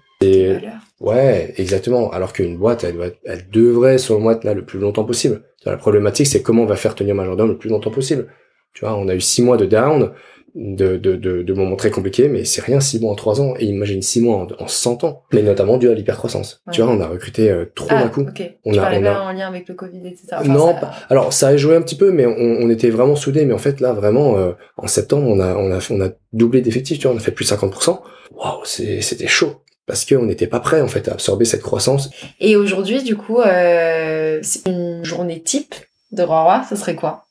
[1.00, 2.10] Ouais, exactement.
[2.12, 5.42] Alors qu'une boîte, elle, doit, elle devrait, selon moi, être là le plus longtemps possible.
[5.64, 8.28] La problématique, c'est comment on va faire tenir Majordome le plus longtemps possible.
[8.72, 10.10] Tu vois, on a eu six mois de down,
[10.54, 13.54] de, de, de, de moments très compliqués, mais c'est rien six mois en trois ans.
[13.58, 15.22] Et imagine six mois en, en 100 ans.
[15.32, 16.62] Mais notamment dû à l'hypercroissance.
[16.72, 18.26] Tu vois, on a recruté euh, trop ah, d'un coup.
[18.64, 19.20] On tu a, on a...
[19.20, 20.36] en lien avec le Covid, etc.
[20.44, 20.74] non,
[21.08, 23.44] alors ça a joué un petit peu, mais on, on était vraiment soudés.
[23.44, 26.60] Mais en fait, là, vraiment, euh, en septembre, on a, on a, on a doublé
[26.60, 26.98] d'effectifs.
[26.98, 28.00] Tu vois, on a fait plus de 50%.
[28.36, 32.10] Waouh, c'était chaud parce qu'on n'était pas prêt en fait à absorber cette croissance.
[32.40, 35.74] Et aujourd'hui, du coup, euh, c'est une journée type
[36.12, 37.24] de Roi ça serait quoi?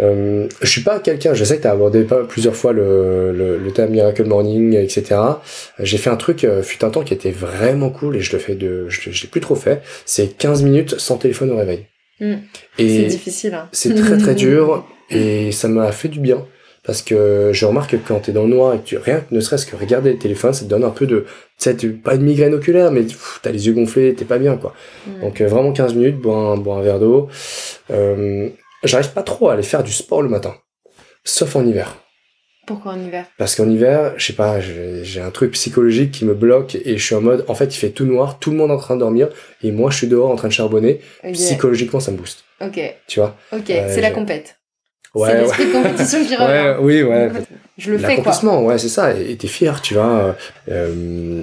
[0.00, 3.32] Euh, je suis pas quelqu'un, je sais que tu as abordé pas plusieurs fois le,
[3.32, 5.20] le, le thème Miracle Morning, etc.
[5.80, 8.38] J'ai fait un truc, euh, fut un temps qui était vraiment cool et je le
[8.38, 9.82] fais de, je, l'ai plus trop fait.
[10.06, 11.86] C'est 15 minutes sans téléphone au réveil.
[12.20, 12.36] Hmm.
[12.76, 13.54] c'est difficile.
[13.54, 13.68] Hein.
[13.72, 16.44] C'est très très dur et ça m'a fait du bien
[16.88, 19.38] parce que je remarque que quand t'es dans le noir et que tu rien ne
[19.38, 21.26] serait-ce que regarder le téléphone ça te donne un peu de
[21.60, 23.02] tu pas de migraine oculaire mais
[23.42, 24.74] t'as les yeux gonflés t'es pas bien quoi
[25.22, 27.28] donc euh, vraiment 15 minutes boire un, verre d'eau
[27.90, 28.48] euh,
[28.84, 30.54] j'arrive pas trop à aller faire du sport le matin.
[31.24, 31.96] Sauf en hiver.
[32.66, 33.26] Pourquoi en hiver?
[33.38, 37.04] Parce qu'en hiver, je sais pas, j'ai un truc psychologique qui me bloque et je
[37.04, 38.94] suis en mode, en fait, il fait tout noir, tout le monde est en train
[38.94, 39.30] de dormir
[39.62, 41.00] et moi, je suis dehors en train de charbonner.
[41.32, 42.44] Psychologiquement, ça me booste.
[42.60, 43.36] ok, Tu vois?
[43.52, 44.57] Ok, Ouais, c'est la compète.
[45.14, 45.40] C'est Ouais, ouais.
[45.40, 46.76] l'esprit de compétition qui Ouais, revient.
[46.80, 47.30] oui, ouais.
[47.78, 48.60] Je le fais quoi.
[48.62, 49.12] Ouais, c'est ça.
[49.14, 50.34] Et et t'es fier, tu vois.
[50.68, 50.92] euh,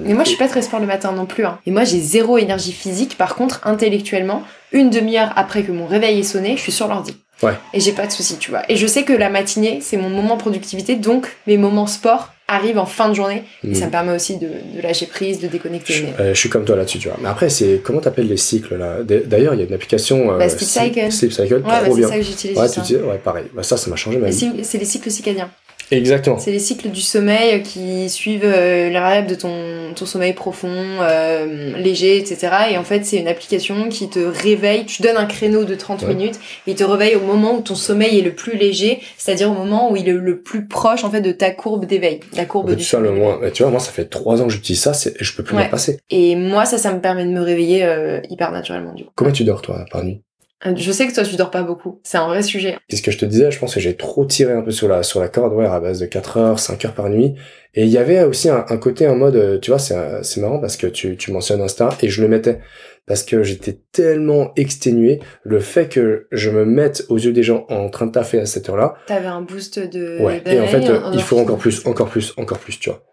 [0.04, 1.44] Mais moi, je suis pas très sport le matin non plus.
[1.46, 1.58] Hein.
[1.66, 3.16] Et moi, j'ai zéro énergie physique.
[3.16, 4.42] Par contre, intellectuellement,
[4.72, 7.16] une demi-heure après que mon réveil est sonné, je suis sur l'ordi.
[7.42, 7.54] Ouais.
[7.72, 8.62] Et j'ai pas de soucis, tu vois.
[8.68, 12.78] Et je sais que la matinée, c'est mon moment productivité, donc mes moments sport arrivent
[12.78, 13.42] en fin de journée.
[13.66, 15.92] Et ça me permet aussi de, de lâcher prise, de déconnecter.
[15.92, 17.18] Je, euh, je suis comme toi là-dessus, tu vois.
[17.20, 18.98] Mais après, c'est comment t'appelles les cycles là?
[19.02, 20.32] D'ailleurs, il y a une application.
[20.32, 21.12] euh, Bah, Sleep Cycle.
[21.12, 22.58] Sleep Cycle, Ouais, bah, c'est ça que j'utilise.
[22.58, 23.46] Ouais, dis, ouais, pareil.
[23.54, 24.62] Bah, ça, ça m'a changé ma vie.
[24.62, 25.50] c'est les cycles circadiens.
[25.90, 26.38] Exactement.
[26.38, 30.68] C'est les cycles du sommeil qui suivent euh, les rêves de ton, ton sommeil profond,
[31.00, 32.48] euh, léger, etc.
[32.72, 34.84] Et en fait, c'est une application qui te réveille.
[34.86, 36.14] Tu donnes un créneau de 30 Ouais.
[36.14, 39.50] minutes et il te réveille au moment où ton sommeil est le plus léger, c'est-à-dire
[39.50, 42.44] au moment où il est le plus proche en fait de ta courbe d'éveil, la
[42.46, 44.52] courbe Mais du tu vois, le moins, tu vois, moi, ça fait trois ans que
[44.52, 45.64] j'utilise ça, c'est, je peux plus Ouais.
[45.64, 45.98] m'en passer.
[46.10, 49.10] Et moi, ça, ça me permet de me réveiller euh, hyper naturellement du coup.
[49.14, 50.20] Comment tu dors, toi, par nuit?
[50.64, 52.00] Je sais que toi, tu dors pas beaucoup.
[52.02, 52.78] C'est un vrai sujet.
[52.88, 54.88] C'est ce que je te disais, je pense que j'ai trop tiré un peu sur
[54.88, 57.34] la, sur la corde, ouais, à base de 4 heures, 5 heures par nuit.
[57.74, 60.22] Et il y avait aussi un, un côté en mode, euh, tu vois, c'est, euh,
[60.22, 62.60] c'est marrant parce que tu, tu mentionnes Insta et je le mettais.
[63.06, 67.66] Parce que j'étais tellement exténué, le fait que je me mette aux yeux des gens
[67.68, 70.18] en train de taffer à cette heure-là, T'avais un boost de.
[70.20, 70.42] ouais.
[70.46, 73.04] Et en fait, il faut encore plus, encore plus, encore plus, tu vois.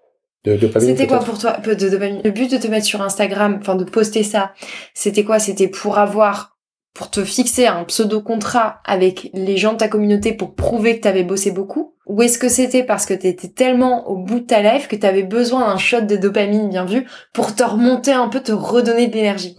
[0.45, 0.89] De dopamine.
[0.89, 1.71] C'était quoi pour toi de
[2.23, 4.51] Le but de te mettre sur Instagram, enfin de poster ça,
[4.93, 5.39] c'était quoi?
[5.39, 6.52] C'était pour avoir,
[6.93, 11.03] pour te fixer un pseudo contrat avec les gens de ta communauté pour prouver que
[11.03, 11.93] t'avais bossé beaucoup?
[12.05, 15.23] Ou est-ce que c'était parce que t'étais tellement au bout de ta life que t'avais
[15.23, 19.15] besoin d'un shot de dopamine bien vu pour te remonter un peu, te redonner de
[19.15, 19.55] l'énergie?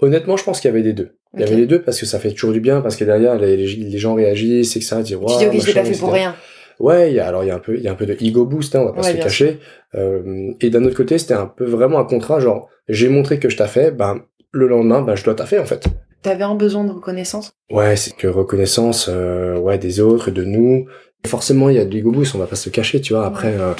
[0.00, 1.16] Honnêtement, je pense qu'il y avait les deux.
[1.34, 3.36] Il y avait les deux parce que ça fait toujours du bien, parce que derrière,
[3.36, 4.96] les, gens réagissent, etc.
[4.98, 6.34] Ils disent, Tu Waouh, dis ok, je l'ai machin, pas fait pour rien.
[6.80, 8.06] Ouais, il y a, alors il y a un peu, il y a un peu
[8.06, 9.58] de ego boost, hein, on va pas Ouais, se le cacher.
[9.94, 13.48] Euh, et d'un autre côté, c'était un peu vraiment un contrat, genre, j'ai montré que
[13.50, 14.22] je taffais, ben,
[14.52, 15.84] le lendemain, ben, je dois taffer, en fait.
[16.22, 17.52] T'avais un besoin de reconnaissance?
[17.70, 20.86] Ouais, c'est que reconnaissance, euh, ouais, des autres, de nous.
[21.26, 23.26] Forcément, il y a du ego boost, on va pas se le cacher, tu vois.
[23.26, 23.74] Après, euh,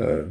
[0.00, 0.22] euh,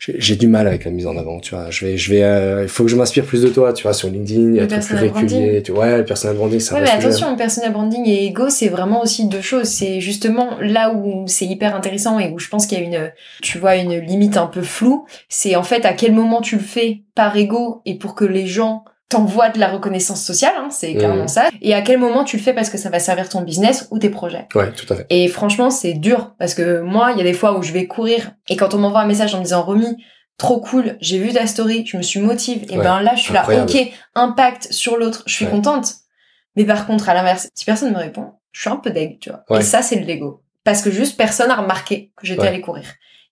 [0.00, 1.70] j'ai du mal avec la mise en avant, tu vois.
[1.70, 3.92] Je vais, je vais, euh, il faut que je m'inspire plus de toi, tu vois,
[3.92, 5.84] sur LinkedIn, il y a Le des trucs plus réguliers, tu vois.
[5.84, 9.26] Ouais, le personal branding, un Ouais, mais attention, personal branding et ego, c'est vraiment aussi
[9.28, 9.68] deux choses.
[9.68, 13.12] C'est justement là où c'est hyper intéressant et où je pense qu'il y a une,
[13.42, 15.06] tu vois, une limite un peu floue.
[15.28, 18.46] C'est en fait à quel moment tu le fais par ego et pour que les
[18.46, 21.28] gens t'envoient de la reconnaissance sociale, hein, c'est carrément Mhm.
[21.28, 21.48] ça.
[21.60, 23.98] Et à quel moment tu le fais parce que ça va servir ton business ou
[23.98, 24.46] tes projets?
[24.54, 25.06] Ouais, tout à fait.
[25.10, 27.86] Et franchement, c'est dur parce que moi, il y a des fois où je vais
[27.86, 29.96] courir et quand on m'envoie un message en me disant Romy,
[30.38, 32.64] trop cool, j'ai vu ta story, je me suis motive.
[32.70, 33.70] Et Ouais, ben là, je suis incroyable.
[33.72, 35.50] là, ok, impact sur l'autre, je suis Ouais.
[35.50, 35.92] contente.
[36.56, 39.28] Mais par contre, à l'inverse, si personne me répond, je suis un peu deg, tu
[39.30, 39.44] vois.
[39.50, 39.60] Ouais.
[39.60, 40.42] Et ça, c'est le Lego.
[40.64, 42.84] Parce que juste personne a remarqué que j'étais allée courir.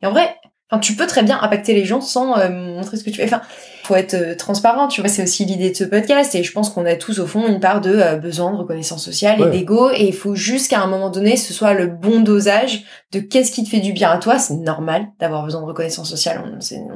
[0.03, 0.37] Et en vrai,
[0.71, 3.25] enfin, tu peux très bien impacter les gens sans euh, montrer ce que tu fais.
[3.25, 3.41] Enfin,
[3.83, 6.35] faut être euh, transparent, tu vois, c'est aussi l'idée de ce podcast.
[6.35, 9.05] Et je pense qu'on a tous, au fond, une part de euh, besoin de reconnaissance
[9.05, 9.51] sociale et Ouais.
[9.51, 9.91] d'ego.
[9.91, 13.51] Et il faut juste qu'à un moment donné, ce soit le bon dosage de qu'est-ce
[13.53, 14.39] qui te fait du bien à toi.
[14.39, 16.43] C'est normal d'avoir besoin de reconnaissance sociale.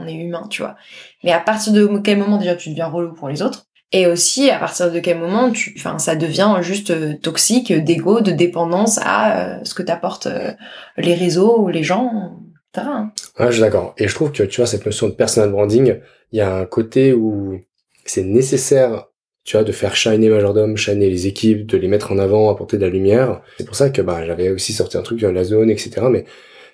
[0.00, 0.76] On, est humain, tu vois.
[1.24, 4.50] Mais à partir de quel moment, déjà, tu deviens relou pour les autres et aussi,
[4.50, 8.98] à partir de quel moment, tu, enfin, ça devient juste euh, toxique, d'ego, de dépendance
[8.98, 10.52] à euh, ce que t'apportent euh,
[10.96, 12.32] les réseaux ou les gens,
[12.76, 12.86] etc.
[12.88, 13.12] hein.
[13.38, 13.94] Ouais, je suis d'accord.
[13.98, 16.00] Et je trouve que, tu vois, cette notion de personal branding,
[16.32, 17.58] il y a un côté où
[18.04, 19.06] c'est nécessaire,
[19.44, 22.76] tu vois, de faire shiner Majordome, shiner les équipes, de les mettre en avant, apporter
[22.78, 23.42] de la lumière.
[23.58, 25.90] C'est pour ça que, bah, j'avais aussi sorti un truc sur la zone, etc.
[26.10, 26.24] Mais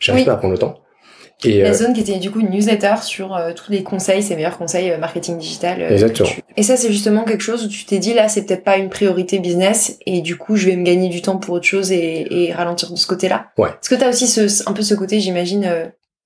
[0.00, 0.26] j'arrive Oui.
[0.26, 0.80] pas à prendre le temps.
[1.45, 4.22] Et, La euh, zone qui était du coup une newsletter sur euh, tous les conseils,
[4.22, 5.82] ses meilleurs conseils euh, marketing digital.
[5.82, 6.28] Exactement.
[6.28, 8.76] tu- Et ça, c'est justement quelque chose où tu t'es dit là, c'est peut-être pas
[8.76, 11.90] une priorité business et du coup, je vais me gagner du temps pour autre chose
[11.93, 13.47] et, et ralentir de ce côté-là.
[13.59, 13.68] Ouais.
[13.70, 15.64] Est-ce que t'as aussi ce, un peu ce côté, j'imagine,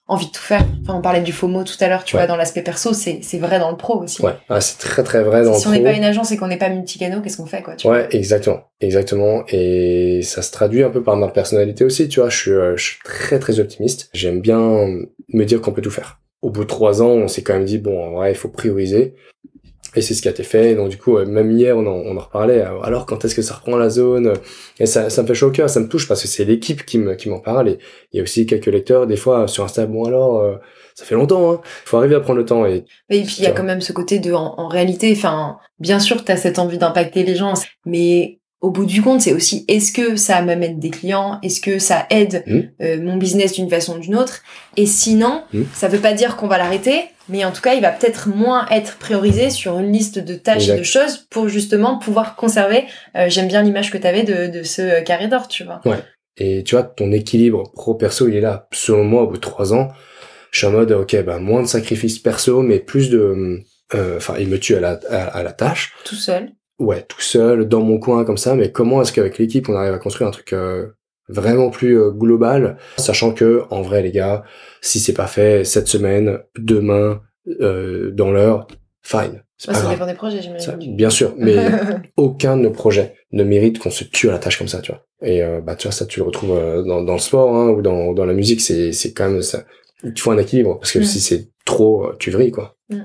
[0.09, 2.22] envie de tout faire Enfin, on parlait du FOMO tout à l'heure, tu Ouais.
[2.22, 4.22] vois, dans l'aspect perso, c'est c'est vrai dans le pro aussi.
[4.22, 5.86] ouais, ah, c'est très très vrai dans le si on n'est pro.
[5.90, 7.96] pas une agence et qu'on n'est pas multicano, qu'est-ce qu'on fait, quoi tu vois?
[7.96, 9.42] Ouais, exactement, exactement.
[9.48, 12.28] Et ça se traduit un peu par ma personnalité aussi, tu vois.
[12.28, 14.09] Je suis, euh, je suis très très optimiste.
[14.14, 14.86] J'aime bien
[15.32, 16.20] me dire qu'on peut tout faire.
[16.42, 18.48] Au bout de trois ans, on s'est quand même dit bon, en vrai, il faut
[18.48, 19.14] prioriser.
[19.95, 20.74] Et c'est ce qui a été fait.
[20.74, 22.62] Donc du coup, même hier, on en, on en reparlait.
[22.82, 24.32] Alors, quand est-ce que ça reprend la zone?
[24.80, 26.84] Et ça, ça me fait chaud au cœur, ça me touche parce que c'est l'équipe
[26.84, 27.68] qui me, qui m'en parle.
[27.68, 27.78] Et
[28.12, 29.87] il y a aussi quelques lecteurs, des fois sur Insta.
[29.87, 30.57] Bon alors, euh,
[30.95, 31.53] ça fait longtemps.
[31.53, 31.61] Hein.
[31.84, 32.66] Faut arriver à prendre le temps.
[32.66, 35.59] Et Et puis il y a quand même ce côté de, en, en réalité, enfin,
[35.78, 39.64] bien sûr, t'as cette envie d'impacter les gens, mais au bout du compte, c'est aussi
[39.68, 42.61] est-ce que ça m'amène des clients, est-ce que ça aide Mm.
[42.82, 44.41] euh, mon business d'une façon ou d'une autre,
[44.78, 45.62] et sinon, Mm.
[45.74, 48.66] ça veut pas dire qu'on va l'arrêter, mais en tout cas, il va peut-être moins
[48.70, 52.84] être priorisé sur une liste de tâches et de choses pour justement pouvoir conserver.
[53.16, 55.80] Euh, j'aime bien l'image que tu avais de, de ce carré d'or, tu vois.
[55.84, 55.98] Ouais.
[56.36, 58.68] Et tu vois, ton équilibre pro-perso, il est là.
[58.72, 59.88] Selon moi, au bout de trois ans,
[60.50, 63.62] je suis en mode, ok, bah, moins de sacrifices perso, mais plus de,
[63.94, 65.94] euh, enfin, il me tue à la, à, la tâche.
[66.04, 66.52] Tout seul.
[66.78, 69.94] Ouais, tout seul, dans mon coin, comme ça, mais comment est-ce qu'avec l'équipe, on arrive
[69.94, 70.88] à construire un truc euh,
[71.28, 74.44] vraiment plus euh, global, sachant que, en vrai, les gars,
[74.80, 78.66] si c'est pas fait cette semaine, demain, dans l'heure,
[79.02, 79.44] fine.
[79.56, 80.96] ça dépend des projets, j'imagine.
[80.96, 81.56] Bien sûr, mais
[82.16, 84.90] aucun de nos projets ne mérite qu'on se tue à la tâche comme ça, tu
[84.90, 85.06] vois.
[85.22, 88.12] Et bah tu vois, ça tu le retrouves dans, dans le sport hein, ou dans,
[88.12, 89.64] dans la musique, c'est c'est quand même ça.
[90.02, 91.04] Il faut un équilibre parce que mm.
[91.04, 92.76] si c'est trop, tu vrilles quoi.
[92.90, 93.00] Mm.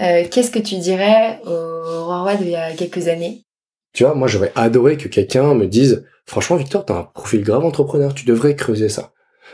[0.00, 3.44] Euh, qu'est-ce que tu dirais au roi d'il y a quelques années?
[3.92, 7.64] Tu vois, moi j'aurais adoré que quelqu'un me dise, franchement Victor, t'as un profil grave
[7.64, 9.12] entrepreneur, tu devrais creuser ça.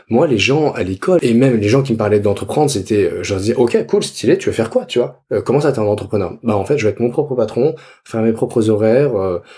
[0.09, 3.23] Moi, les gens à l'école et même les gens qui me parlaient d'entreprendre, c'était, euh,
[3.23, 5.23] je leur disais, ok, cool, stylé, tu veux faire quoi, tu vois?
[5.33, 6.33] Euh, Comment ça, t'es un entrepreneur?
[6.43, 9.13] Bah en fait, je vais être mon propre patron, faire mes propres horaires.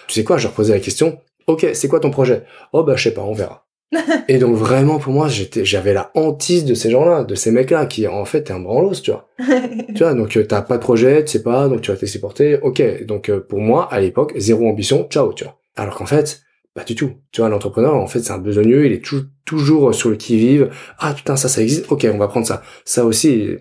[0.09, 0.39] tu sais quoi?
[0.39, 2.45] Je leur posais la question, ok, c'est quoi ton projet?
[2.73, 3.67] Oh bah je sais pas, on verra.
[4.29, 7.85] Et donc vraiment pour moi j'étais j'avais la hantise de ces gens-là de ces mecs-là
[7.85, 9.29] qui en fait t'es un branlos tu vois.
[9.95, 12.03] Tu vois donc euh, t'as pas de projet tu sais pas donc tu vas te
[12.03, 13.05] laisser porter ok.
[13.05, 15.59] Donc euh, pour moi à l'époque zéro ambition ciao tu vois.
[15.77, 16.41] Alors qu'en fait
[16.75, 19.05] pas du tout tu vois l'entrepreneur en fait c'est un besogneux il est
[19.45, 22.63] toujours sur le qui vive ah putain ça ça existe ok on va prendre ça
[22.85, 23.59] ça aussi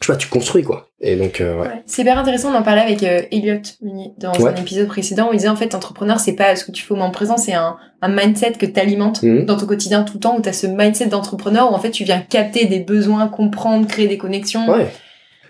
[0.00, 0.88] je sais pas, tu construis quoi.
[1.00, 1.82] Et donc, euh, ouais.
[1.86, 3.60] C'est hyper intéressant d'en parler avec euh, Elliot
[4.18, 6.84] dans un épisode précédent où il disait en fait, entrepreneur, c'est pas ce que tu
[6.84, 9.44] fais au moment présent, c'est un, un mindset que tu alimentes mhm.
[9.44, 11.90] dans ton quotidien tout le temps où tu as ce mindset d'entrepreneur où en fait
[11.90, 14.68] tu viens capter des besoins, comprendre, créer des connexions.
[14.68, 14.88] Ouais.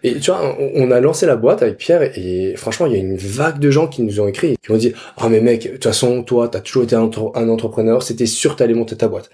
[0.03, 2.99] Et tu vois, on a lancé la boîte avec Pierre et franchement, il y a
[2.99, 5.65] une vague de gens qui nous ont écrit, qui m'ont dit, ah oh, mais mec,
[5.65, 9.09] de toute façon, toi, t'as toujours été un, un entrepreneur, c'était sûr t'allais monter ta
[9.09, 9.31] boîte.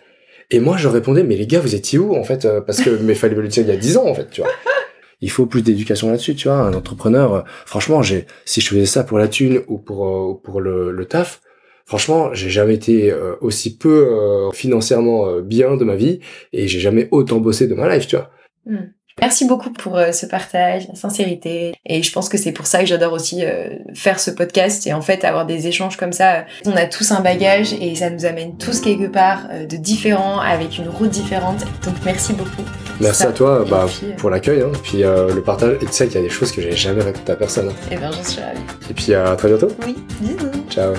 [0.50, 2.90] Et moi, je répondais, mais les gars, vous étiez où, en fait, euh, parce que,
[3.02, 4.50] mais fallait me le dire il y a 10 ans, en fait, tu vois
[5.24, 6.58] il faut plus d'éducation là-dessus, tu vois.
[6.58, 10.34] Un entrepreneur, euh, franchement, j'ai, si je faisais ça pour la thune ou pour euh,
[10.42, 11.40] pour le, le taf,
[11.86, 16.20] franchement, j'ai jamais été euh, aussi peu financièrement bien de ma vie
[16.52, 18.30] et j'ai jamais autant bossé de ma life, tu vois.
[18.66, 18.90] Hmm.
[19.20, 21.74] Merci beaucoup pour ce partage, la sincérité.
[21.86, 23.42] Et je pense que c'est pour ça que j'adore aussi
[23.94, 26.44] faire ce podcast et en fait avoir des échanges comme ça.
[26.66, 30.78] On a tous un bagage et ça nous amène tous quelque part de différents avec
[30.78, 31.60] une route différente.
[31.84, 32.64] Donc merci beaucoup.
[33.00, 34.72] Merci à toi bah, puis, euh, pour l'accueil, hein.
[34.82, 35.76] puis euh, le partage.
[35.82, 37.68] Et tu sais qu'il y a des choses que j'ai jamais racontées à personne.
[37.68, 37.88] Hein.
[37.90, 38.60] Et eh bien, j'en suis ravie.
[38.90, 39.68] Et puis à très bientôt.
[39.84, 40.64] Oui, bisous.
[40.70, 40.94] Ciao.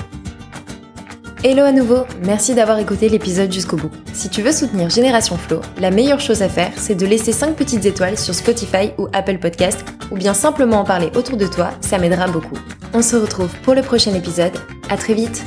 [1.48, 3.92] Hello à nouveau, merci d'avoir écouté l'épisode jusqu'au bout.
[4.12, 7.54] Si tu veux soutenir Génération Flow, la meilleure chose à faire, c'est de laisser 5
[7.54, 11.70] petites étoiles sur Spotify ou Apple Podcast, ou bien simplement en parler autour de toi,
[11.82, 12.58] ça m'aidera beaucoup.
[12.94, 14.58] On se retrouve pour le prochain épisode,
[14.90, 15.44] à très vite